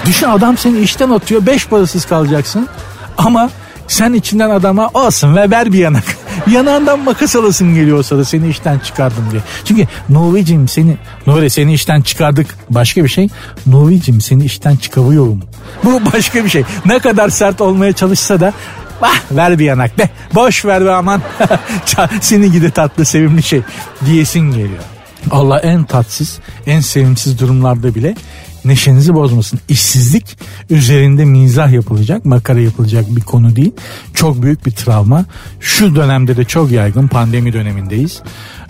[0.07, 2.69] Düşün adam seni işten atıyor beş parasız kalacaksın
[3.19, 3.51] ama
[3.89, 6.22] sen içinden adama olsun ve ver bir yanak.
[6.51, 9.43] Yanağından makas alasın geliyorsa da seni işten çıkardım diye.
[9.65, 13.29] Çünkü Nuri'cim seni Nuri seni işten çıkardık başka bir şey.
[13.67, 15.41] Nuri'cim seni işten çıkarıyorum.
[15.85, 16.65] Bu başka bir şey.
[16.85, 18.53] Ne kadar sert olmaya çalışsa da
[19.03, 20.11] Bah ver bir yanak be.
[20.35, 21.23] Boş ver be aman.
[22.21, 23.63] Seni gidi tatlı sevimli şey
[24.07, 24.83] diyesin geliyor.
[25.31, 28.15] Allah en tatsız, en sevimsiz durumlarda bile
[28.65, 29.61] neşenizi bozmasın.
[29.69, 30.39] İşsizlik
[30.71, 33.73] üzerinde mizah yapılacak, makara yapılacak bir konu değil.
[34.15, 35.25] Çok büyük bir travma.
[35.61, 38.23] Şu dönemde de çok yaygın pandemi dönemindeyiz.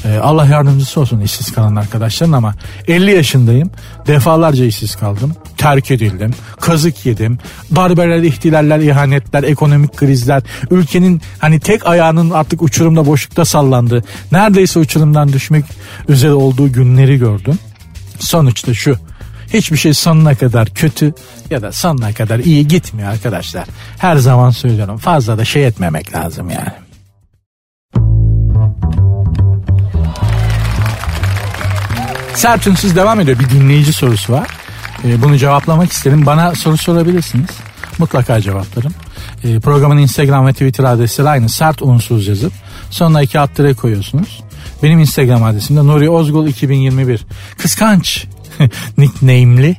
[0.04, 2.54] Ee, Allah yardımcısı olsun işsiz kalan arkadaşların ama
[2.88, 3.70] 50 yaşındayım.
[4.06, 5.32] Defalarca işsiz kaldım.
[5.56, 6.30] Terk edildim.
[6.60, 7.38] Kazık yedim.
[7.76, 10.42] Darbeler, ihtilaller, ihanetler, ekonomik krizler.
[10.70, 14.04] Ülkenin hani tek ayağının artık uçurumda boşlukta sallandı.
[14.32, 15.64] Neredeyse uçurumdan düşmek
[16.08, 17.58] üzere olduğu günleri gördüm.
[18.18, 18.96] Sonuçta şu
[19.52, 21.14] hiçbir şey sonuna kadar kötü
[21.50, 23.66] ya da sonuna kadar iyi gitmiyor arkadaşlar.
[23.98, 26.72] Her zaman söylüyorum fazla da şey etmemek lazım yani.
[32.34, 33.38] Sertünsüz devam ediyor.
[33.38, 34.48] Bir dinleyici sorusu var.
[35.04, 36.26] Ee, bunu cevaplamak isterim.
[36.26, 37.50] Bana soru sorabilirsiniz.
[37.98, 38.92] Mutlaka cevaplarım.
[39.44, 41.48] Ee, programın Instagram ve Twitter adresleri aynı.
[41.48, 42.52] Sert unsuz yazıp
[42.90, 44.42] sonuna iki alt koyuyorsunuz.
[44.82, 47.26] Benim Instagram adresim de Nuri Ozgul 2021.
[47.58, 48.26] Kıskanç
[48.98, 49.76] nickname'li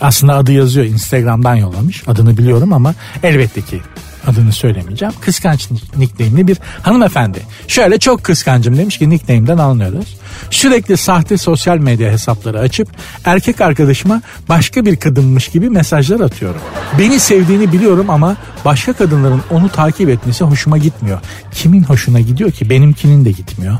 [0.00, 3.80] aslında adı yazıyor Instagram'dan yollamış adını biliyorum ama elbette ki
[4.26, 5.14] adını söylemeyeceğim.
[5.20, 7.38] Kıskanç nickname'li bir hanımefendi.
[7.68, 10.16] Şöyle çok kıskancım demiş ki nickname'den anlıyoruz.
[10.50, 12.88] Sürekli sahte sosyal medya hesapları açıp
[13.24, 16.60] erkek arkadaşıma başka bir kadınmış gibi mesajlar atıyorum.
[16.98, 21.20] Beni sevdiğini biliyorum ama başka kadınların onu takip etmesi hoşuma gitmiyor.
[21.52, 23.78] Kimin hoşuna gidiyor ki benimkinin de gitmiyor.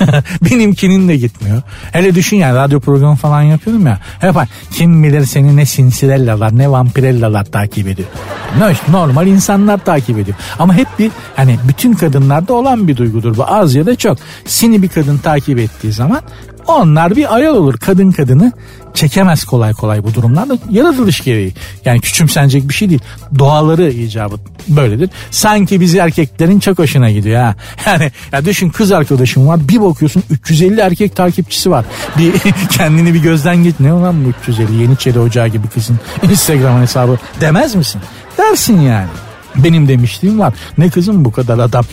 [0.44, 1.62] Benimkinin de gitmiyor.
[1.92, 3.98] Hele düşün yani radyo programı falan yapıyorum ya.
[4.18, 4.34] Hep
[4.72, 8.08] kim bilir seni ne sinsirellalar ne vampirellalar takip ediyor.
[8.58, 10.36] Ne normal insanlar takip ediyor.
[10.58, 14.18] Ama hep bir hani bütün kadınlarda olan bir duygudur bu az ya da çok.
[14.44, 16.20] Seni bir kadın takip ettiği zaman
[16.66, 17.78] onlar bir ayol olur.
[17.78, 18.52] Kadın kadını
[18.96, 20.58] çekemez kolay kolay bu durumlarda.
[20.70, 21.52] Yaratılış gereği.
[21.84, 23.00] Yani küçümsenecek bir şey değil.
[23.38, 24.36] Doğaları icabı
[24.68, 25.10] böyledir.
[25.30, 27.54] Sanki bizi erkeklerin çok hoşuna gidiyor ha.
[27.86, 31.84] Yani ya düşün kız arkadaşım var bir bakıyorsun 350 erkek takipçisi var.
[32.18, 32.32] Bir
[32.70, 33.74] kendini bir gözden geç.
[33.80, 38.00] Ne olan bu 350 Yeniçeri Ocağı gibi kızın Instagram hesabı demez misin?
[38.38, 39.08] Dersin yani.
[39.56, 40.54] Benim demişliğim var.
[40.78, 41.84] Ne kızım bu kadar adam?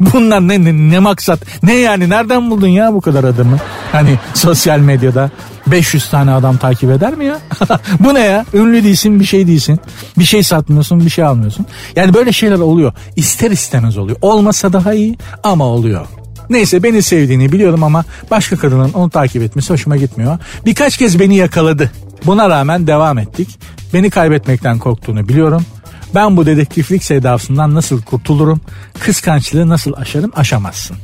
[0.00, 1.40] Bunlar ne, ne, ne maksat?
[1.62, 3.56] Ne yani nereden buldun ya bu kadar adamı?
[3.92, 5.30] Hani sosyal medyada
[5.66, 7.38] 500 tane adam takip eder mi ya?
[8.00, 8.46] bu ne ya?
[8.54, 9.80] Ünlü değilsin bir şey değilsin.
[10.18, 11.66] Bir şey satmıyorsun bir şey almıyorsun.
[11.96, 12.92] Yani böyle şeyler oluyor.
[13.16, 14.18] İster istemez oluyor.
[14.22, 16.06] Olmasa daha iyi ama oluyor.
[16.50, 20.38] Neyse beni sevdiğini biliyorum ama başka kadının onu takip etmesi hoşuma gitmiyor.
[20.66, 21.90] Birkaç kez beni yakaladı.
[22.26, 23.58] Buna rağmen devam ettik.
[23.94, 25.64] Beni kaybetmekten korktuğunu biliyorum.
[26.14, 28.60] Ben bu dedektiflik sevdasından nasıl kurtulurum?
[29.00, 30.32] Kıskançlığı nasıl aşarım?
[30.36, 30.96] Aşamazsın.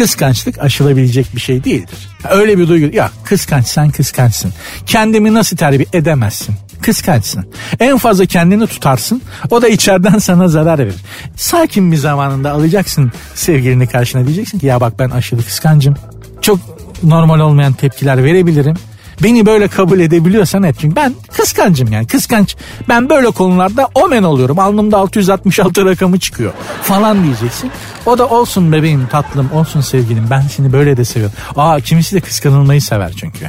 [0.00, 2.08] Kıskançlık aşılabilecek bir şey değildir.
[2.30, 2.96] Öyle bir duygu.
[2.96, 4.52] Ya kıskançsan kıskançsın.
[4.86, 6.54] Kendimi nasıl terbiye edemezsin?
[6.82, 7.46] Kıskançsın.
[7.80, 9.22] En fazla kendini tutarsın.
[9.50, 10.94] O da içeriden sana zarar verir.
[11.36, 15.94] Sakin bir zamanında alacaksın sevgilini karşına diyeceksin ki ya bak ben aşırı kıskancım.
[16.40, 16.58] Çok
[17.02, 18.76] normal olmayan tepkiler verebilirim.
[19.22, 20.76] Beni böyle kabul edebiliyorsan et.
[20.80, 22.56] Çünkü ben kıskancım yani kıskanç.
[22.88, 24.58] Ben böyle konularda omen oluyorum.
[24.58, 26.52] Alnımda 666 rakamı çıkıyor
[26.82, 27.70] falan diyeceksin.
[28.06, 31.36] O da olsun bebeğim tatlım olsun sevgilim ben seni böyle de seviyorum.
[31.56, 33.46] Aa kimisi de kıskanılmayı sever çünkü.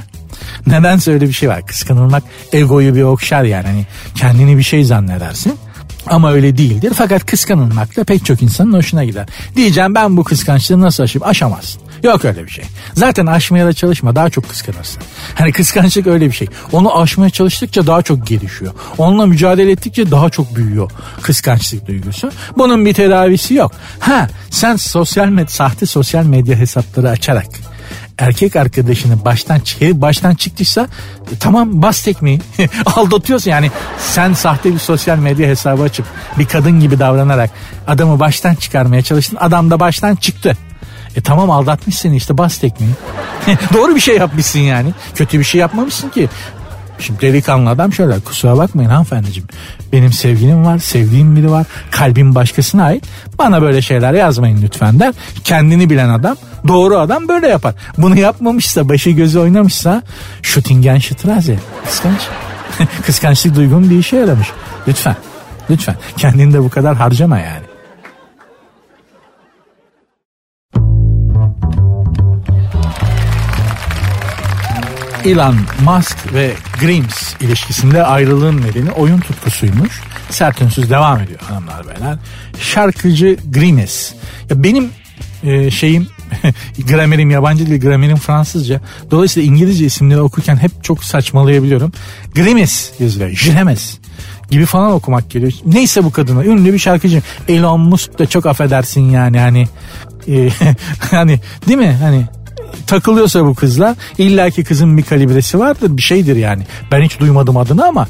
[0.68, 1.66] Nedense öyle bir şey var.
[1.68, 3.68] Kıskanılmak egoyu bir okşar yani.
[3.68, 5.54] Hani kendini bir şey zannedersin.
[6.08, 6.94] Ama öyle değildir.
[6.96, 9.28] Fakat kıskanılmak da pek çok insanın hoşuna gider.
[9.56, 11.28] Diyeceğim ben bu kıskançlığı nasıl aşayım?
[11.28, 11.82] Aşamazsın.
[12.04, 12.66] Yok öyle bir şey.
[12.94, 15.04] Zaten aşmaya da çalışma daha çok kıskanırsın.
[15.36, 16.48] Hani kıskançlık öyle bir şey.
[16.72, 18.74] Onu aşmaya çalıştıkça daha çok gelişiyor.
[18.98, 22.32] Onunla mücadele ettikçe daha çok büyüyor kıskançlık duygusu.
[22.58, 23.72] Bunun bir tedavisi yok.
[24.00, 27.46] Ha sen sosyal med sahte sosyal medya hesapları açarak
[28.22, 30.88] erkek arkadaşını baştan herif baştan çıktıysa
[31.32, 32.40] e, tamam bas tekmeyi
[32.86, 36.06] aldatıyorsun yani sen sahte bir sosyal medya hesabı açıp
[36.40, 37.50] bir kadın gibi davranarak
[37.88, 40.58] adamı baştan çıkarmaya çalıştın adam da baştan çıktı.
[41.16, 42.94] E tamam aldatmış seni işte bas tekmeyi.
[43.74, 44.94] Doğru bir şey yapmışsın yani.
[45.16, 46.30] Kötü bir şey yapmamışsın ki.
[47.00, 49.50] Şimdi delikanlı adam şöyle kusura bakmayın hanımefendiciğim.
[49.94, 51.66] Benim sevgilim var, sevdiğim biri var.
[51.92, 53.04] Kalbim başkasına ait.
[53.40, 55.14] Bana böyle şeyler yazmayın lütfen der.
[55.44, 57.76] Kendini bilen adam, doğru adam böyle yapar.
[57.98, 60.04] Bunu yapmamışsa, başı gözü oynamışsa
[60.42, 61.60] Şutingen Strasse.
[61.86, 62.22] Kıskanç.
[63.06, 64.48] Kıskançlık duygun bir işe yaramış.
[64.88, 65.16] Lütfen.
[65.70, 65.96] Lütfen.
[66.18, 67.71] Kendini de bu kadar harcama yani.
[75.26, 75.56] Elon
[75.86, 80.02] Musk ve Grimes ilişkisinde ayrılığın nedeni oyun tutkusuymuş.
[80.30, 82.18] Sert ünsüz devam ediyor hanımlar beyler.
[82.60, 84.14] Şarkıcı Grimes.
[84.50, 84.90] Ya benim
[85.44, 86.08] e, şeyim
[86.88, 88.82] gramerim yabancı dil gramerim Fransızca.
[89.12, 91.92] Dolayısıyla İngilizce isimleri okurken hep çok saçmalayabiliyorum.
[92.36, 93.30] Grimes yazılıyor.
[93.30, 93.98] Jiremes
[94.50, 95.54] gibi falan okumak geliyor.
[95.66, 97.22] Neyse bu kadına ünlü bir şarkıcı.
[97.48, 99.68] Elon Musk da çok affedersin yani hani
[100.28, 100.50] e,
[101.12, 102.26] hani değil mi hani
[102.88, 106.64] takılıyorsa bu kızla illaki kızın bir kalibresi vardır bir şeydir yani.
[106.92, 108.08] Ben hiç duymadım adını ama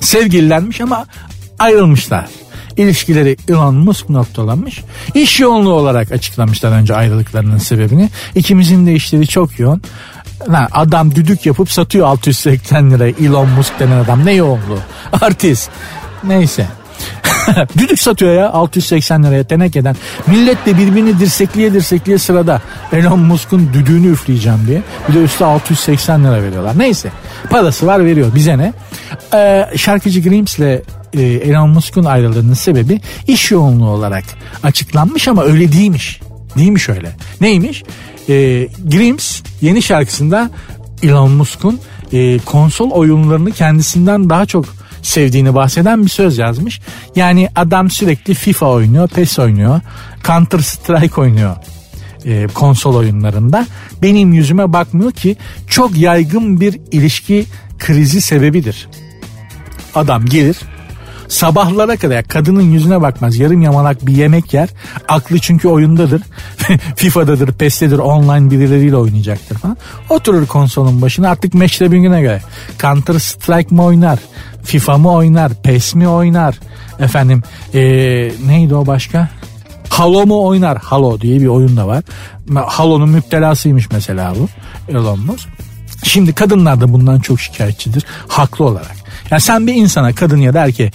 [0.00, 1.06] sevgililenmiş ama
[1.58, 2.26] ayrılmışlar.
[2.76, 4.80] İlişkileri Elon Musk noktalanmış.
[5.14, 8.10] İş yoğunluğu olarak açıklamışlar önce ayrılıklarının sebebini.
[8.34, 9.82] İkimizin de işleri çok yoğun.
[10.48, 14.78] Lan adam düdük yapıp satıyor 680 liraya Elon Musk denen adam ne yoğunluğu
[15.20, 15.70] artist
[16.24, 16.66] neyse
[17.78, 19.96] Düdük satıyor ya 680 liraya tenekeden.
[20.26, 24.82] Millet de birbirini dirsekliye dirsekliye sırada Elon Musk'un düdüğünü üfleyeceğim diye.
[25.08, 26.78] Bir de üstte 680 lira veriyorlar.
[26.78, 27.08] Neyse
[27.50, 28.72] parası var veriyor bize ne.
[29.34, 30.82] Ee, şarkıcı Grims'le
[31.14, 34.24] e, Elon Musk'un ayrılığının sebebi iş yoğunluğu olarak
[34.62, 36.20] açıklanmış ama öyle değilmiş.
[36.56, 37.16] Değilmiş öyle.
[37.40, 37.82] Neymiş?
[38.28, 38.34] E,
[38.84, 40.50] Grims yeni şarkısında
[41.02, 41.80] Elon Musk'un
[42.12, 44.64] e, konsol oyunlarını kendisinden daha çok
[45.02, 46.80] sevdiğini bahseden bir söz yazmış.
[47.16, 49.80] Yani adam sürekli FIFA oynuyor, PES oynuyor,
[50.26, 51.56] Counter Strike oynuyor
[52.24, 53.66] e, konsol oyunlarında.
[54.02, 55.36] Benim yüzüme bakmıyor ki
[55.68, 57.46] çok yaygın bir ilişki
[57.78, 58.88] krizi sebebidir.
[59.94, 60.56] Adam gelir
[61.28, 64.68] sabahlara kadar kadının yüzüne bakmaz yarım yamalak bir yemek yer
[65.08, 66.22] aklı çünkü oyundadır
[66.96, 69.76] FIFA'dadır PES'tedir online birileriyle oynayacaktır falan
[70.08, 72.42] oturur konsolun başına artık meşrebine göre
[72.78, 74.18] Counter Strike mı oynar
[74.62, 76.54] FIFA mı oynar PES mi oynar
[76.98, 77.42] efendim
[77.74, 77.80] ee,
[78.46, 79.28] neydi o başka
[79.90, 80.78] Halo mu oynar?
[80.78, 82.04] Halo diye bir oyun da var.
[82.54, 84.48] Halo'nun müptelasıymış mesela bu
[84.92, 85.48] Elon Musk.
[86.04, 88.04] Şimdi kadınlar da bundan çok şikayetçidir.
[88.28, 88.96] Haklı olarak.
[89.30, 90.90] Yani sen bir insana kadın ya da erkeğe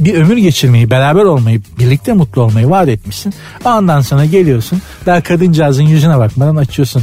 [0.00, 3.34] bir ömür geçirmeyi, beraber olmayı, birlikte mutlu olmayı vaat etmişsin.
[3.64, 4.82] Ondan sonra geliyorsun.
[5.06, 7.02] Daha kadıncağızın yüzüne bakmadan açıyorsun?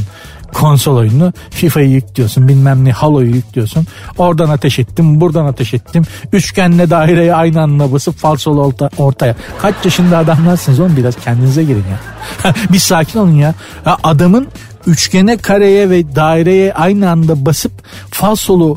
[0.54, 3.86] Konsol oyununu FIFA'yı yüklüyorsun bilmem ne Halo'yu yüklüyorsun.
[4.18, 6.04] Oradan ateş ettim buradan ateş ettim.
[6.32, 9.36] Üçgenle daireye aynı anda basıp falsolu orta, ortaya.
[9.62, 10.96] Kaç yaşında adamlarsınız oğlum?
[10.96, 11.84] Biraz kendinize girin
[12.44, 12.54] ya.
[12.72, 13.54] Bir sakin olun ya,
[13.86, 14.48] ya adamın
[14.86, 17.72] üçgene kareye ve daireye aynı anda basıp
[18.10, 18.76] falsolu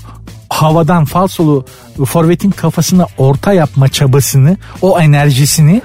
[0.49, 1.65] havadan falsolu
[2.05, 5.81] forvetin kafasına orta yapma çabasını, o enerjisini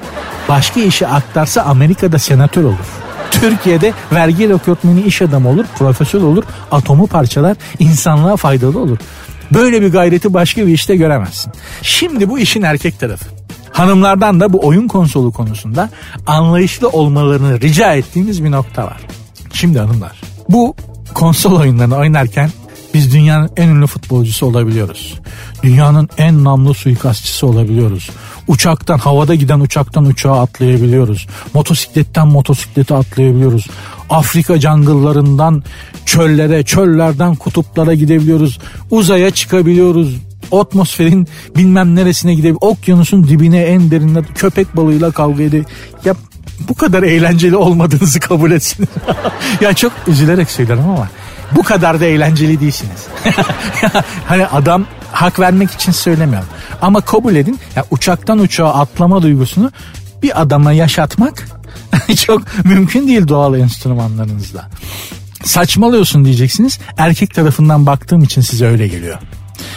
[0.48, 3.04] başka işe aktarsa Amerika'da senatör olur.
[3.30, 8.98] Türkiye'de vergi rekortmeni iş adamı olur, profesör olur, atomu parçalar, insanlığa faydalı olur.
[9.54, 11.52] Böyle bir gayreti başka bir işte göremezsin.
[11.82, 13.24] Şimdi bu işin erkek tarafı.
[13.72, 15.90] Hanımlardan da bu oyun konsolu konusunda
[16.26, 19.00] anlayışlı olmalarını rica ettiğimiz bir nokta var.
[19.52, 20.74] Şimdi hanımlar bu
[21.14, 22.50] konsol oyunlarını oynarken
[22.94, 25.14] biz dünyanın en ünlü futbolcusu olabiliyoruz.
[25.62, 28.10] Dünyanın en namlu suikastçısı olabiliyoruz.
[28.48, 31.26] Uçaktan, havada giden uçaktan uçağa atlayabiliyoruz.
[31.54, 33.66] Motosikletten motosiklete atlayabiliyoruz.
[34.10, 35.62] Afrika jungle'larından
[36.06, 38.58] çöllere, çöllerden kutuplara gidebiliyoruz.
[38.90, 40.16] Uzaya çıkabiliyoruz
[40.52, 42.58] atmosferin bilmem neresine gidebilir.
[42.60, 45.66] Okyanusun dibine en derinine köpek balığıyla kavga edip
[46.04, 46.14] ya
[46.68, 48.88] bu kadar eğlenceli olmadığınızı kabul etsin.
[49.60, 51.08] ya çok üzülerek söylerim ama
[51.56, 53.06] bu kadar da eğlenceli değilsiniz.
[54.28, 56.48] hani adam hak vermek için söylemiyorum.
[56.82, 59.72] Ama kabul edin ya uçaktan uçağa atlama duygusunu
[60.22, 61.48] bir adama yaşatmak
[62.26, 64.70] çok mümkün değil doğal enstrümanlarınızla.
[65.44, 66.78] Saçmalıyorsun diyeceksiniz.
[66.96, 69.18] Erkek tarafından baktığım için size öyle geliyor.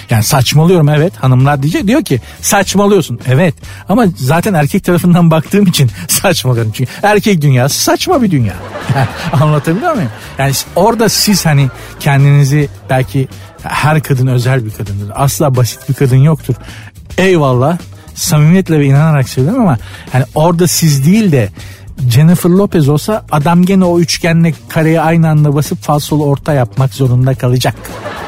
[0.10, 3.56] Yani saçmalıyorum evet hanımlar diyecek diyor ki saçmalıyorsun evet
[3.90, 8.54] ama zaten erkek tarafından baktığım için saçmalıyorum çünkü erkek dünyası saçma bir dünya.
[9.34, 10.10] Anlatabiliyor muyum?
[10.38, 11.70] Yani orada siz hani
[12.00, 13.28] kendinizi belki
[13.64, 15.12] her kadın özel bir kadındır.
[15.16, 16.56] Asla basit bir kadın yoktur.
[17.18, 17.78] Eyvallah
[18.16, 19.78] samimiyetle ve inanarak söylüyorum ama
[20.12, 21.50] hani orada siz değil de
[22.10, 27.36] Jennifer Lopez olsa adam gene o üçgenle kareye aynı anda basıp falsolu orta yapmak zorunda
[27.36, 27.76] kalacak.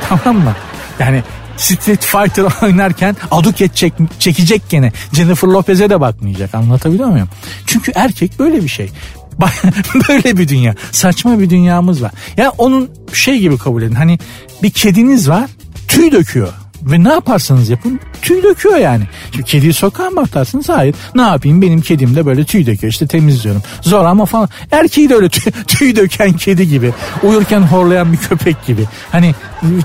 [0.09, 0.53] Tamam mı?
[0.99, 1.23] Yani
[1.59, 4.91] Street Fighter oynarken aduket çek, çekecek gene.
[5.13, 7.29] Jennifer Lopez'e de bakmayacak anlatabiliyor muyum?
[7.65, 8.91] Çünkü erkek böyle bir şey.
[10.09, 10.75] böyle bir dünya.
[10.91, 12.11] Saçma bir dünyamız var.
[12.37, 13.95] Ya onun şey gibi kabul edin.
[13.95, 14.19] Hani
[14.63, 15.49] bir kediniz var
[15.87, 16.53] tüy döküyor.
[16.81, 17.99] Ve ne yaparsanız yapın
[18.29, 19.03] tüy döküyor yani.
[19.31, 20.69] Şimdi kediyi sokağa mı atarsınız?
[20.69, 20.95] Hayır.
[21.15, 23.63] Ne yapayım benim kedim de böyle tüy döküyor işte temizliyorum.
[23.81, 24.49] Zor ama falan.
[24.71, 26.93] Erkeği de öyle tüy, tüy döken kedi gibi.
[27.23, 28.85] Uyurken horlayan bir köpek gibi.
[29.11, 29.35] Hani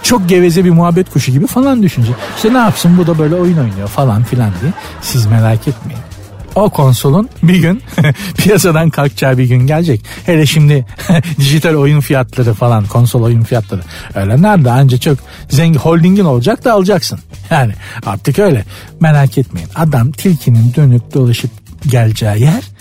[0.03, 2.12] çok geveze bir muhabbet kuşu gibi falan düşünce.
[2.36, 4.72] İşte ne yapsın bu da böyle oyun oynuyor falan filan diye.
[5.03, 6.14] Siz merak etmeyin
[6.55, 7.82] o konsolun bir gün
[8.36, 10.05] piyasadan kalkacağı bir gün gelecek.
[10.26, 10.86] Hele şimdi
[11.38, 13.80] dijital oyun fiyatları falan konsol oyun fiyatları
[14.14, 17.18] öyle nerede anca çok zengin holdingin olacak da alacaksın.
[17.50, 17.72] Yani
[18.07, 18.64] artık öyle
[19.00, 21.50] merak etmeyin adam tilkinin dönüp dolaşıp
[21.90, 22.74] geleceği yer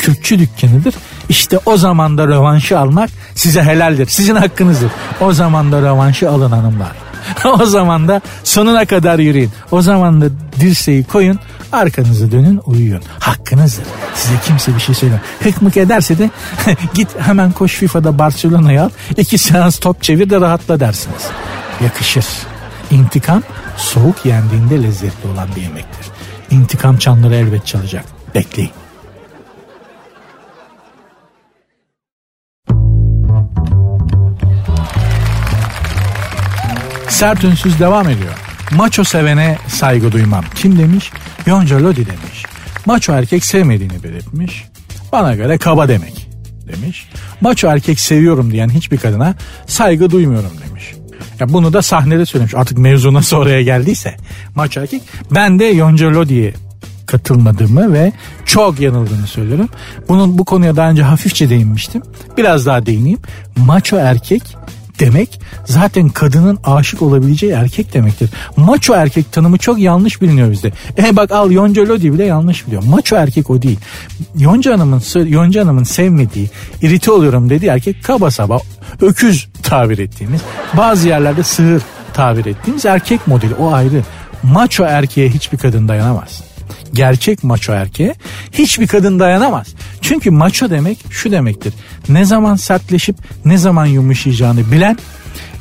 [0.00, 0.94] Kürtçü dükkanıdır.
[1.28, 4.06] İşte o zaman da rövanşı almak size helaldir.
[4.06, 4.90] Sizin hakkınızdır.
[5.20, 7.09] O zaman da rövanşı alın hanımlar.
[7.60, 9.50] o zaman da sonuna kadar yürüyün.
[9.70, 10.26] O zaman da
[10.60, 11.38] dirseği koyun
[11.72, 13.02] arkanızı dönün uyuyun.
[13.18, 13.84] Hakkınızdır.
[14.14, 15.24] Size kimse bir şey söylemiyor.
[15.42, 16.30] Hıkmık ederse de
[16.94, 18.90] git hemen koş FIFA'da Barcelona'ya al.
[19.16, 21.22] iki seans top çevir de rahatla dersiniz.
[21.84, 22.26] Yakışır.
[22.90, 23.42] İntikam
[23.76, 26.06] soğuk yendiğinde lezzetli olan bir yemektir.
[26.50, 28.04] İntikam çanları elbet çalacak.
[28.34, 28.79] Bekleyin.
[37.20, 38.32] Sert ünsüz devam ediyor.
[38.76, 40.44] Maço sevene saygı duymam.
[40.54, 41.10] Kim demiş?
[41.46, 42.44] Yonca Lodi demiş.
[42.86, 44.64] Maço erkek sevmediğini belirtmiş.
[45.12, 46.28] Bana göre kaba demek
[46.68, 47.08] demiş.
[47.40, 49.34] Maço erkek seviyorum diyen hiçbir kadına
[49.66, 50.94] saygı duymuyorum demiş.
[51.40, 52.54] Ya bunu da sahnede söylemiş.
[52.54, 54.16] Artık mevzu nasıl oraya geldiyse.
[54.54, 55.02] Maço erkek.
[55.30, 56.54] Ben de Yonca Lodi'ye
[57.06, 58.12] katılmadığımı ve
[58.44, 59.68] çok yanıldığını söylüyorum.
[60.08, 62.02] Bunun bu konuya daha önce hafifçe değinmiştim.
[62.36, 63.18] Biraz daha değineyim.
[63.56, 64.56] Maço erkek
[65.00, 68.30] demek zaten kadının aşık olabileceği erkek demektir.
[68.56, 70.72] Maço erkek tanımı çok yanlış biliniyor bizde.
[70.98, 72.82] E bak al Yonca Lodi bile yanlış biliyor.
[72.82, 73.78] Maço erkek o değil.
[74.38, 76.50] Yonca Hanım'ın Yonca Hanım'ın sevmediği,
[76.82, 78.58] irite oluyorum dediği erkek kaba saba
[79.00, 80.40] öküz tabir ettiğimiz,
[80.76, 81.82] bazı yerlerde sığır
[82.14, 84.02] tabir ettiğimiz erkek modeli o ayrı.
[84.42, 86.49] Maço erkeğe hiçbir kadın dayanamaz
[86.92, 88.14] gerçek maço erkeğe
[88.52, 89.66] hiçbir kadın dayanamaz.
[90.00, 91.74] Çünkü maço demek şu demektir.
[92.08, 94.96] Ne zaman sertleşip ne zaman yumuşayacağını bilen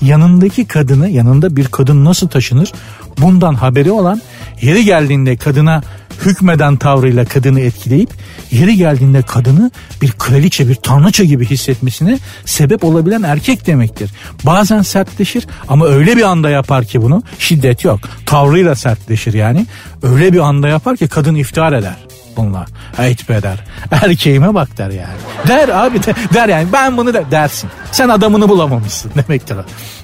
[0.01, 2.71] yanındaki kadını yanında bir kadın nasıl taşınır
[3.17, 4.21] bundan haberi olan
[4.61, 5.81] yeri geldiğinde kadına
[6.25, 8.09] hükmeden tavrıyla kadını etkileyip
[8.51, 14.11] yeri geldiğinde kadını bir kraliçe bir tanrıça gibi hissetmesine sebep olabilen erkek demektir.
[14.43, 17.99] Bazen sertleşir ama öyle bir anda yapar ki bunu şiddet yok.
[18.25, 19.65] Tavrıyla sertleşir yani.
[20.03, 22.08] Öyle bir anda yapar ki kadın iftihar eder
[22.39, 22.67] bunlar.
[22.97, 23.59] Heyt be der.
[23.91, 25.17] Erkeğime bak der yani.
[25.47, 27.69] Der abi de, der yani ben bunu der, dersin.
[27.91, 29.57] Sen adamını bulamamışsın demektir.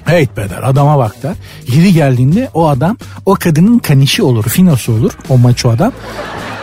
[0.04, 1.34] Heyt be der adama bak der.
[1.68, 5.92] Yeri geldiğinde o adam o kadının kanişi olur finosu olur o maço adam.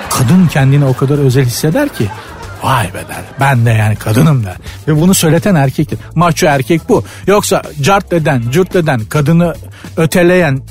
[0.09, 2.07] Kadın kendini o kadar özel hisseder ki
[2.63, 3.23] Vay be der.
[3.39, 4.55] Ben de yani kadınım der.
[4.87, 5.99] Ve bunu söyleten erkektir.
[6.15, 7.03] Maço erkek bu.
[7.27, 9.53] Yoksa cart eden, cürt eden, kadını
[9.97, 10.61] öteleyen,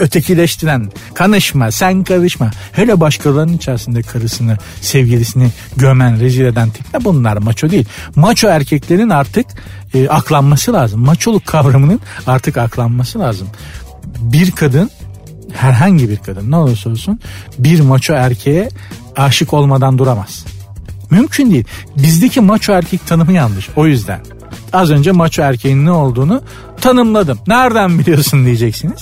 [0.00, 2.50] ötekileştiren, kanışma, sen karışma.
[2.72, 7.86] Hele başkalarının içerisinde karısını, sevgilisini gömen, rezil eden tipler bunlar maço değil.
[8.16, 9.46] Maço erkeklerin artık
[9.94, 11.00] e, aklanması lazım.
[11.00, 13.48] Maçoluk kavramının artık aklanması lazım.
[14.20, 14.90] Bir kadın
[15.52, 17.20] herhangi bir kadın ne olursa olsun
[17.58, 18.68] bir maço erkeğe
[19.16, 20.44] aşık olmadan duramaz.
[21.10, 21.64] Mümkün değil.
[21.96, 23.68] Bizdeki maço erkek tanımı yanlış.
[23.76, 24.20] O yüzden.
[24.72, 26.42] Az önce maço erkeğin ne olduğunu
[26.80, 27.38] tanımladım.
[27.46, 29.00] Nereden biliyorsun diyeceksiniz.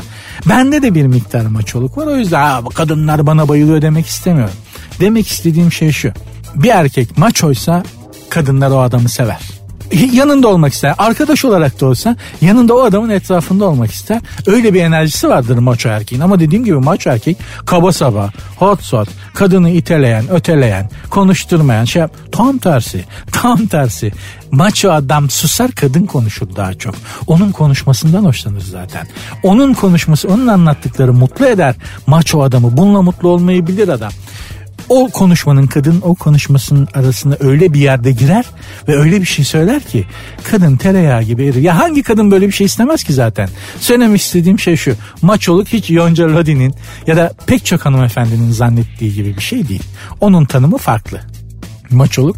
[0.48, 2.06] Bende de bir miktar maçoluk var.
[2.06, 4.54] O yüzden kadınlar bana bayılıyor demek istemiyorum.
[5.00, 6.12] Demek istediğim şey şu.
[6.54, 7.82] Bir erkek maçoysa
[8.30, 9.57] kadınlar o adamı sever
[9.92, 10.94] yanında olmak ister.
[10.98, 14.20] Arkadaş olarak da olsa yanında o adamın etrafında olmak ister.
[14.46, 16.22] Öyle bir enerjisi vardır maço erkeğin.
[16.22, 17.36] Ama dediğim gibi maço erkek
[17.66, 22.02] kaba saba, hot sot, kadını iteleyen, öteleyen, konuşturmayan şey.
[22.32, 24.12] Tam tersi, tam tersi.
[24.50, 26.94] Maço adam susar kadın konuşur daha çok.
[27.26, 29.06] Onun konuşmasından hoşlanır zaten.
[29.42, 31.74] Onun konuşması, onun anlattıkları mutlu eder
[32.06, 32.76] maço adamı.
[32.76, 34.12] Bununla mutlu olmayı bilir adam
[34.88, 38.44] o konuşmanın kadın o konuşmasının arasında öyle bir yerde girer
[38.88, 40.06] ve öyle bir şey söyler ki
[40.50, 41.62] kadın tereyağı gibi erir.
[41.62, 43.48] Ya hangi kadın böyle bir şey istemez ki zaten?
[43.80, 44.94] Söylemek istediğim şey şu.
[45.22, 46.74] Maçoluk hiç Yonca Lodi'nin
[47.06, 49.82] ya da pek çok hanımefendinin zannettiği gibi bir şey değil.
[50.20, 51.20] Onun tanımı farklı.
[51.90, 52.36] Maçoluk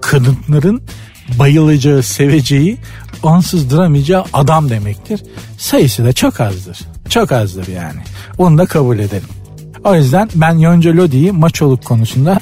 [0.00, 0.82] kadınların
[1.38, 2.78] bayılacağı, seveceği,
[3.22, 5.22] onsuz duramayacağı adam demektir.
[5.58, 6.78] Sayısı da çok azdır.
[7.08, 8.00] Çok azdır yani.
[8.38, 9.39] Onu da kabul edelim.
[9.84, 12.38] O yüzden ben Yonca Lodi'yi maçoluk konusunda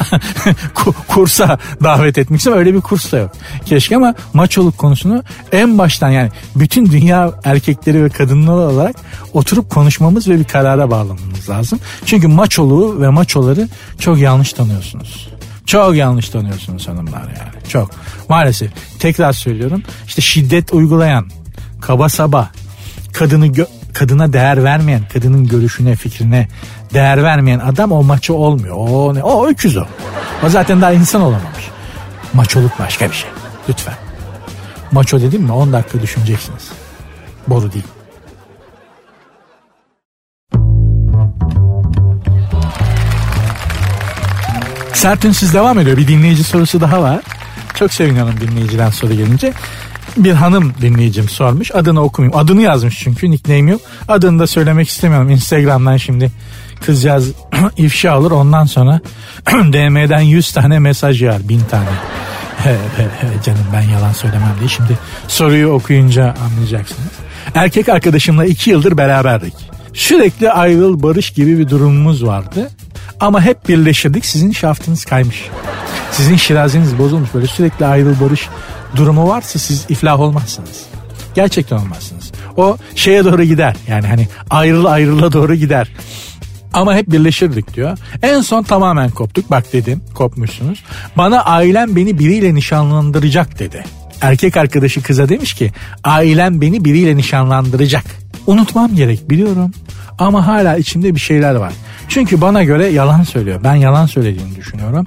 [1.09, 2.61] kursa davet etmek istiyorum.
[2.61, 3.31] Öyle bir kurs da yok.
[3.67, 5.23] Keşke ama maçoluk konusunu
[5.53, 8.97] en baştan yani bütün dünya erkekleri ve kadınları olarak
[9.33, 11.81] oturup konuşmamız ve bir karara bağlamamız lazım.
[12.07, 13.69] Çünkü maçoluğu ve maçoları
[13.99, 15.29] çok yanlış tanıyorsunuz.
[15.67, 17.69] Çok yanlış tanıyorsunuz hanımlar yani.
[17.69, 17.91] Çok.
[18.29, 18.71] Maalesef.
[18.99, 19.83] Tekrar söylüyorum.
[20.07, 21.27] İşte şiddet uygulayan,
[21.81, 22.51] kaba saba,
[23.13, 26.49] kadını gö- kadına değer vermeyen, kadının görüşüne, fikrine
[26.95, 28.77] değer vermeyen adam o maço olmuyor.
[28.79, 29.23] O ne?
[29.23, 29.85] O öküz o.
[30.47, 31.69] O zaten daha insan olamamış.
[32.33, 33.31] Maçoluk başka bir şey.
[33.69, 33.95] Lütfen.
[34.93, 36.69] Maço dedim mi 10 dakika düşüneceksiniz.
[37.49, 37.85] Boru değil.
[44.95, 45.97] Sert Ünsüz devam ediyor.
[45.97, 47.21] Bir dinleyici sorusu daha var.
[47.75, 49.53] Çok seviniyorum dinleyiciden soru gelince.
[50.17, 51.75] Bir hanım dinleyicim sormuş.
[51.75, 52.39] Adını okumayayım.
[52.39, 53.81] Adını yazmış çünkü nickname yok.
[54.09, 55.31] Adını da söylemek istemiyorum.
[55.31, 56.31] Instagram'dan şimdi
[56.87, 57.33] kızcağız
[57.77, 58.31] ifşa olur.
[58.31, 59.01] Ondan sonra
[59.47, 61.49] DM'den 100 tane mesaj yağar.
[61.49, 61.89] 1000 tane.
[63.45, 64.69] Canım ben yalan söylemem diye.
[64.69, 64.99] Şimdi
[65.29, 67.11] soruyu okuyunca anlayacaksınız.
[67.55, 69.55] Erkek arkadaşımla 2 yıldır beraberdik.
[69.95, 72.71] Sürekli ayrıl barış gibi bir durumumuz vardı.
[73.21, 75.45] Ama hep birleşirdik sizin şaftınız kaymış.
[76.13, 78.49] Sizin şirazeniz bozulmuş böyle sürekli ayrıl barış
[78.97, 80.83] durumu varsa siz iflah olmazsınız.
[81.35, 82.33] Gerçekten olmazsınız.
[82.57, 85.89] O şeye doğru gider yani hani ayrıl ayrıla doğru gider.
[86.73, 87.99] Ama hep birleşirdik diyor.
[88.23, 89.51] En son tamamen koptuk.
[89.51, 90.85] Bak dedim kopmuşsunuz.
[91.17, 93.85] Bana ailem beni biriyle nişanlandıracak dedi.
[94.21, 95.73] Erkek arkadaşı kıza demiş ki
[96.05, 98.05] ailem beni biriyle nişanlandıracak.
[98.47, 99.73] Unutmam gerek biliyorum.
[100.19, 101.73] Ama hala içimde bir şeyler var.
[102.09, 103.61] Çünkü bana göre yalan söylüyor.
[103.65, 105.07] Ben yalan söylediğini düşünüyorum.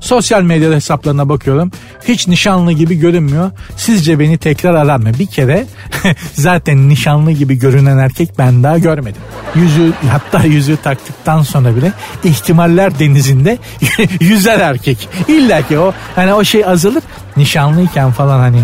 [0.00, 1.72] Sosyal medyada hesaplarına bakıyorum.
[2.04, 3.50] Hiç nişanlı gibi görünmüyor.
[3.76, 5.10] Sizce beni tekrar arar mı?
[5.18, 5.66] Bir kere
[6.32, 9.22] zaten nişanlı gibi görünen erkek ben daha görmedim.
[9.54, 11.92] Yüzü hatta yüzü taktıktan sonra bile
[12.24, 13.58] ihtimaller denizinde
[14.20, 15.08] yüzer erkek.
[15.28, 17.02] İlla ki o hani o şey azalır.
[17.36, 18.62] Nişanlıyken falan hani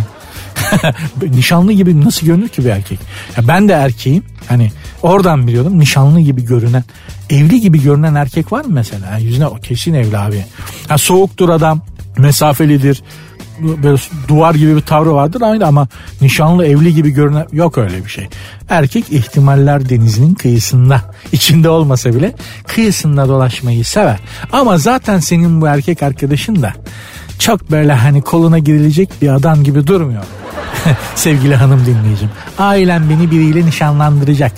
[1.22, 2.98] nişanlı gibi nasıl görünür ki bir erkek?
[3.36, 4.24] Ya ben de erkeğim.
[4.48, 4.72] Hani
[5.02, 6.84] oradan biliyordum nişanlı gibi görünen
[7.30, 9.18] evli gibi görünen erkek var mı mesela?
[9.18, 10.44] Yüzüne o kesin evli abi.
[10.88, 11.80] Ha, soğuktur adam
[12.18, 13.02] mesafelidir
[13.60, 13.98] böyle
[14.28, 15.88] duvar gibi bir tavrı vardır aynı ama
[16.20, 18.28] nişanlı evli gibi görünen yok öyle bir şey.
[18.68, 21.00] Erkek ihtimaller denizinin kıyısında
[21.32, 22.34] içinde olmasa bile
[22.66, 24.18] kıyısında dolaşmayı sever.
[24.52, 26.72] Ama zaten senin bu erkek arkadaşın da
[27.38, 30.24] çok böyle hani koluna girilecek bir adam gibi durmuyor.
[31.14, 32.30] Sevgili hanım dinleyicim.
[32.58, 34.52] Ailem beni biriyle nişanlandıracak.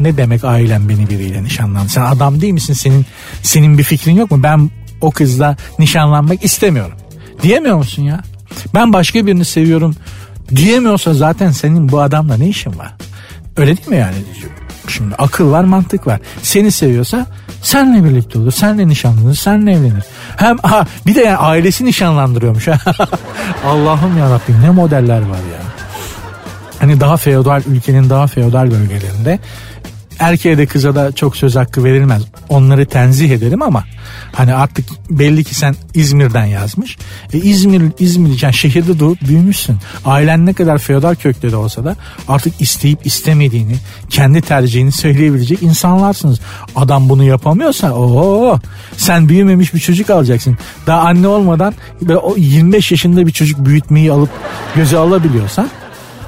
[0.00, 1.88] Ne demek ailem beni biriyle nişanlandı?
[1.88, 2.72] Sen adam değil misin?
[2.72, 3.06] Senin
[3.42, 4.42] senin bir fikrin yok mu?
[4.42, 4.70] Ben
[5.00, 6.98] o kızla nişanlanmak istemiyorum.
[7.42, 8.20] Diyemiyor musun ya?
[8.74, 9.96] Ben başka birini seviyorum
[10.56, 12.94] diyemiyorsa zaten senin bu adamla ne işin var?
[13.56, 14.14] Öyle değil mi yani?
[14.88, 16.20] Şimdi akıl var mantık var.
[16.42, 17.26] Seni seviyorsa
[17.62, 18.52] senle birlikte olur.
[18.52, 19.34] Senle nişanlanır.
[19.34, 20.04] Senle evlenir.
[20.36, 22.68] Hem ha, bir de yani ailesi nişanlandırıyormuş.
[23.66, 25.62] Allah'ım ya Rabbim ne modeller var ya.
[26.78, 29.38] Hani daha feodal ülkenin daha feodal bölgelerinde
[30.18, 32.22] erkeğe de kıza da çok söz hakkı verilmez.
[32.48, 33.84] Onları tenzih ederim ama
[34.32, 36.98] hani artık belli ki sen İzmir'den yazmış.
[37.32, 39.76] E İzmir İzmir yani şehirde doğup büyümüşsün.
[40.04, 41.96] Ailen ne kadar feodal kökte de olsa da
[42.28, 43.76] artık isteyip istemediğini,
[44.10, 46.40] kendi tercihini söyleyebilecek insanlarsınız.
[46.76, 48.58] Adam bunu yapamıyorsa o
[48.96, 50.58] sen büyümemiş bir çocuk alacaksın.
[50.86, 54.30] Daha anne olmadan böyle o 25 yaşında bir çocuk büyütmeyi alıp
[54.76, 55.68] göze alabiliyorsan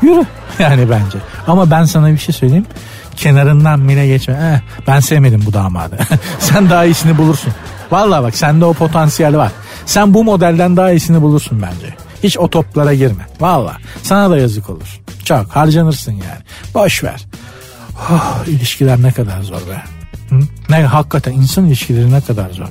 [0.03, 0.25] yürü
[0.59, 1.19] yani bence.
[1.47, 2.67] Ama ben sana bir şey söyleyeyim
[3.17, 4.35] kenarından bile geçme.
[4.35, 5.99] Eh, ben sevmedim bu damadı.
[6.39, 7.53] Sen daha iyisini bulursun.
[7.91, 9.53] Vallahi bak sende o potansiyel var.
[9.87, 11.95] Sen bu modelden daha iyisini bulursun bence.
[12.23, 13.27] Hiç o toplara girme.
[13.41, 15.01] Valla sana da yazık olur.
[15.25, 16.43] Çok harcanırsın yani.
[16.75, 17.27] Boş ver.
[18.11, 19.83] Oh, ilişkiler ne kadar zor be.
[20.31, 20.41] Hı?
[20.69, 22.67] Ne hakikaten insan ilişkileri ne kadar zor.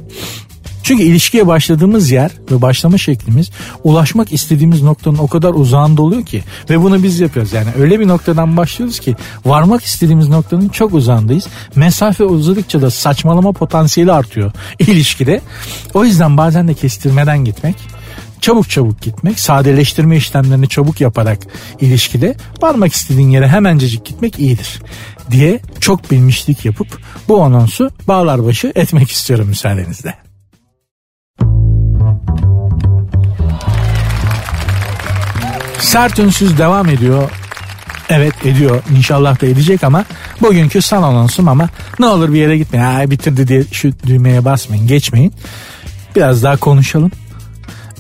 [0.90, 3.52] Çünkü ilişkiye başladığımız yer ve başlama şeklimiz
[3.84, 7.54] ulaşmak istediğimiz noktanın o kadar uzağında oluyor ki ve bunu biz yapıyoruz.
[7.54, 9.16] Yani öyle bir noktadan başlıyoruz ki
[9.46, 11.48] varmak istediğimiz noktanın çok uzağındayız.
[11.76, 15.42] Mesafe uzadıkça da saçmalama potansiyeli artıyor ilişkide.
[15.94, 17.76] O yüzden bazen de kestirmeden gitmek
[18.42, 21.40] çabuk çabuk gitmek, sadeleştirme işlemlerini çabuk yaparak
[21.82, 24.82] ilişkide varmak istediğin yere hemencecik gitmek iyidir
[25.32, 26.88] diye çok bilmişlik yapıp
[27.28, 30.29] bu anonsu bağlar başı etmek istiyorum müsaadenizle.
[35.80, 37.32] Sert ünsüz devam ediyor.
[38.10, 38.84] Evet ediyor.
[38.98, 40.06] İnşallah da edecek ama
[40.42, 41.70] bugünkü son anonsum ama
[42.00, 42.86] ne olur bir yere gitmeyin.
[42.86, 44.88] Ha, bitirdi diye şu düğmeye basmayın.
[44.88, 45.34] Geçmeyin.
[46.16, 47.12] Biraz daha konuşalım.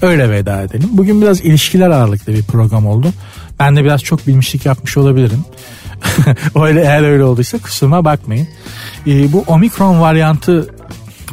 [0.02, 0.90] Öyle veda edelim.
[0.92, 3.14] Bugün biraz ilişkiler ağırlıklı bir program oldu.
[3.60, 5.46] Ben de biraz çok bilmişlik yapmış olabilirim.
[6.56, 8.48] öyle eğer öyle olduysa kusuruma bakmayın.
[9.08, 10.79] Ee, bu omikron varyantı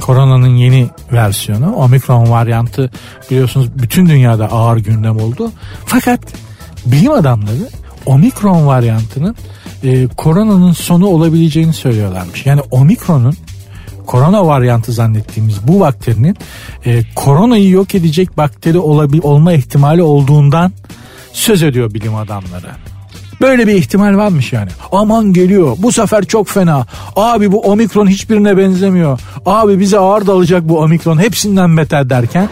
[0.01, 1.74] koronanın yeni versiyonu.
[1.74, 2.90] Omikron varyantı
[3.30, 5.53] biliyorsunuz bütün dünyada ağır gündem oldu.
[5.86, 6.20] Fakat
[6.86, 7.68] bilim adamları
[8.07, 9.36] omikron varyantının
[9.84, 12.47] e, koronanın sonu olabileceğini söylüyorlarmış.
[12.47, 13.34] Yani omikronun
[14.07, 16.36] korona varyantı zannettiğimiz bu bakterinin
[16.86, 20.72] e, koronayı yok edecek bakteri olabil, olma ihtimali olduğundan
[21.32, 22.70] söz ediyor bilim adamları.
[23.41, 24.70] Böyle bir ihtimal varmış yani.
[24.93, 26.87] Aman geliyor bu sefer çok fena.
[27.16, 29.20] Abi bu omikron hiçbirine benzemiyor.
[29.47, 32.49] Abi bize ağır dalacak bu omikron hepsinden beter derken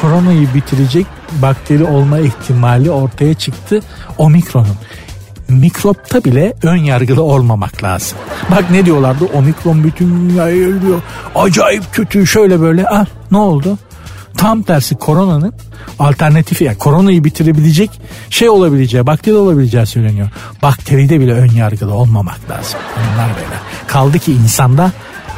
[0.00, 1.06] koronayı bitirecek
[1.42, 3.80] bakteri olma ihtimali ortaya çıktı
[4.18, 4.76] omikronun
[5.48, 8.18] mikropta bile ön yargılı olmamak lazım.
[8.50, 11.02] Bak ne diyorlardı omikron bütün dünyayı ölüyor.
[11.34, 12.88] Acayip kötü şöyle böyle.
[12.88, 13.78] Ah ne oldu?
[14.36, 15.54] Tam tersi koronanın
[15.98, 18.00] alternatifi yani koronayı bitirebilecek
[18.30, 20.28] şey olabileceği, bakteri olabileceği söyleniyor.
[20.62, 22.80] Bakteride bile ön yargılı olmamak lazım.
[22.96, 23.56] Bunlar böyle.
[23.86, 24.92] Kaldı ki insanda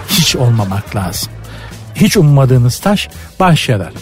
[0.08, 1.32] hiç olmamak lazım.
[1.94, 3.08] Hiç ummadığınız taş
[3.40, 3.92] baş yarar.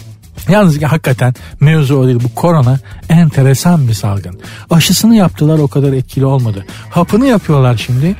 [0.49, 2.19] Yalnız ki hakikaten mevzu o değil.
[2.23, 2.79] Bu korona
[3.09, 4.39] enteresan bir salgın.
[4.69, 6.65] Aşısını yaptılar o kadar etkili olmadı.
[6.89, 8.15] Hapını yapıyorlar şimdi.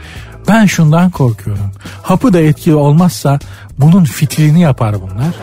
[0.48, 1.72] Ben şundan korkuyorum.
[2.02, 3.40] Hapı da etkili olmazsa
[3.80, 5.34] bunun fitilini yapar bunlar.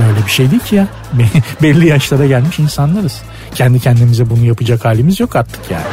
[0.00, 0.86] Böyle bir şey değil ki ya.
[1.62, 3.22] Belli yaşlara gelmiş insanlarız.
[3.54, 5.84] Kendi kendimize bunu yapacak halimiz yok artık yani.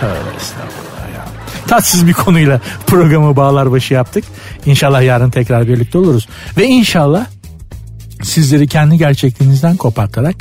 [0.00, 1.24] Tövbe estağfurullah ya.
[1.68, 4.24] Tatsız bir konuyla programı bağlar başı yaptık.
[4.66, 6.28] İnşallah yarın tekrar birlikte oluruz.
[6.56, 7.26] Ve inşallah
[8.22, 10.36] sizleri kendi gerçekliğinizden kopartarak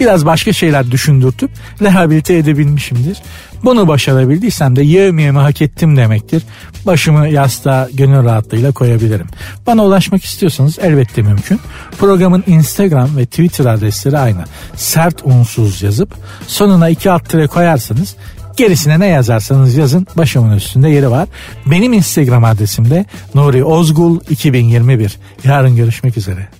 [0.00, 1.50] biraz başka şeyler düşündürtüp
[1.82, 3.22] rehabilite edebilmişimdir.
[3.64, 6.42] Bunu başarabildiysem de yevmiyemi hak ettim demektir.
[6.86, 9.26] Başımı yastığa gönül rahatlığıyla koyabilirim.
[9.66, 11.60] Bana ulaşmak istiyorsanız elbette mümkün.
[11.98, 14.44] Programın Instagram ve Twitter adresleri aynı.
[14.76, 16.14] Sert unsuz yazıp
[16.46, 18.16] sonuna iki alt tire koyarsanız
[18.56, 21.28] Gerisine ne yazarsanız yazın başımın üstünde yeri var.
[21.66, 25.18] Benim Instagram adresim de Nuri Ozgul 2021.
[25.44, 26.59] Yarın görüşmek üzere.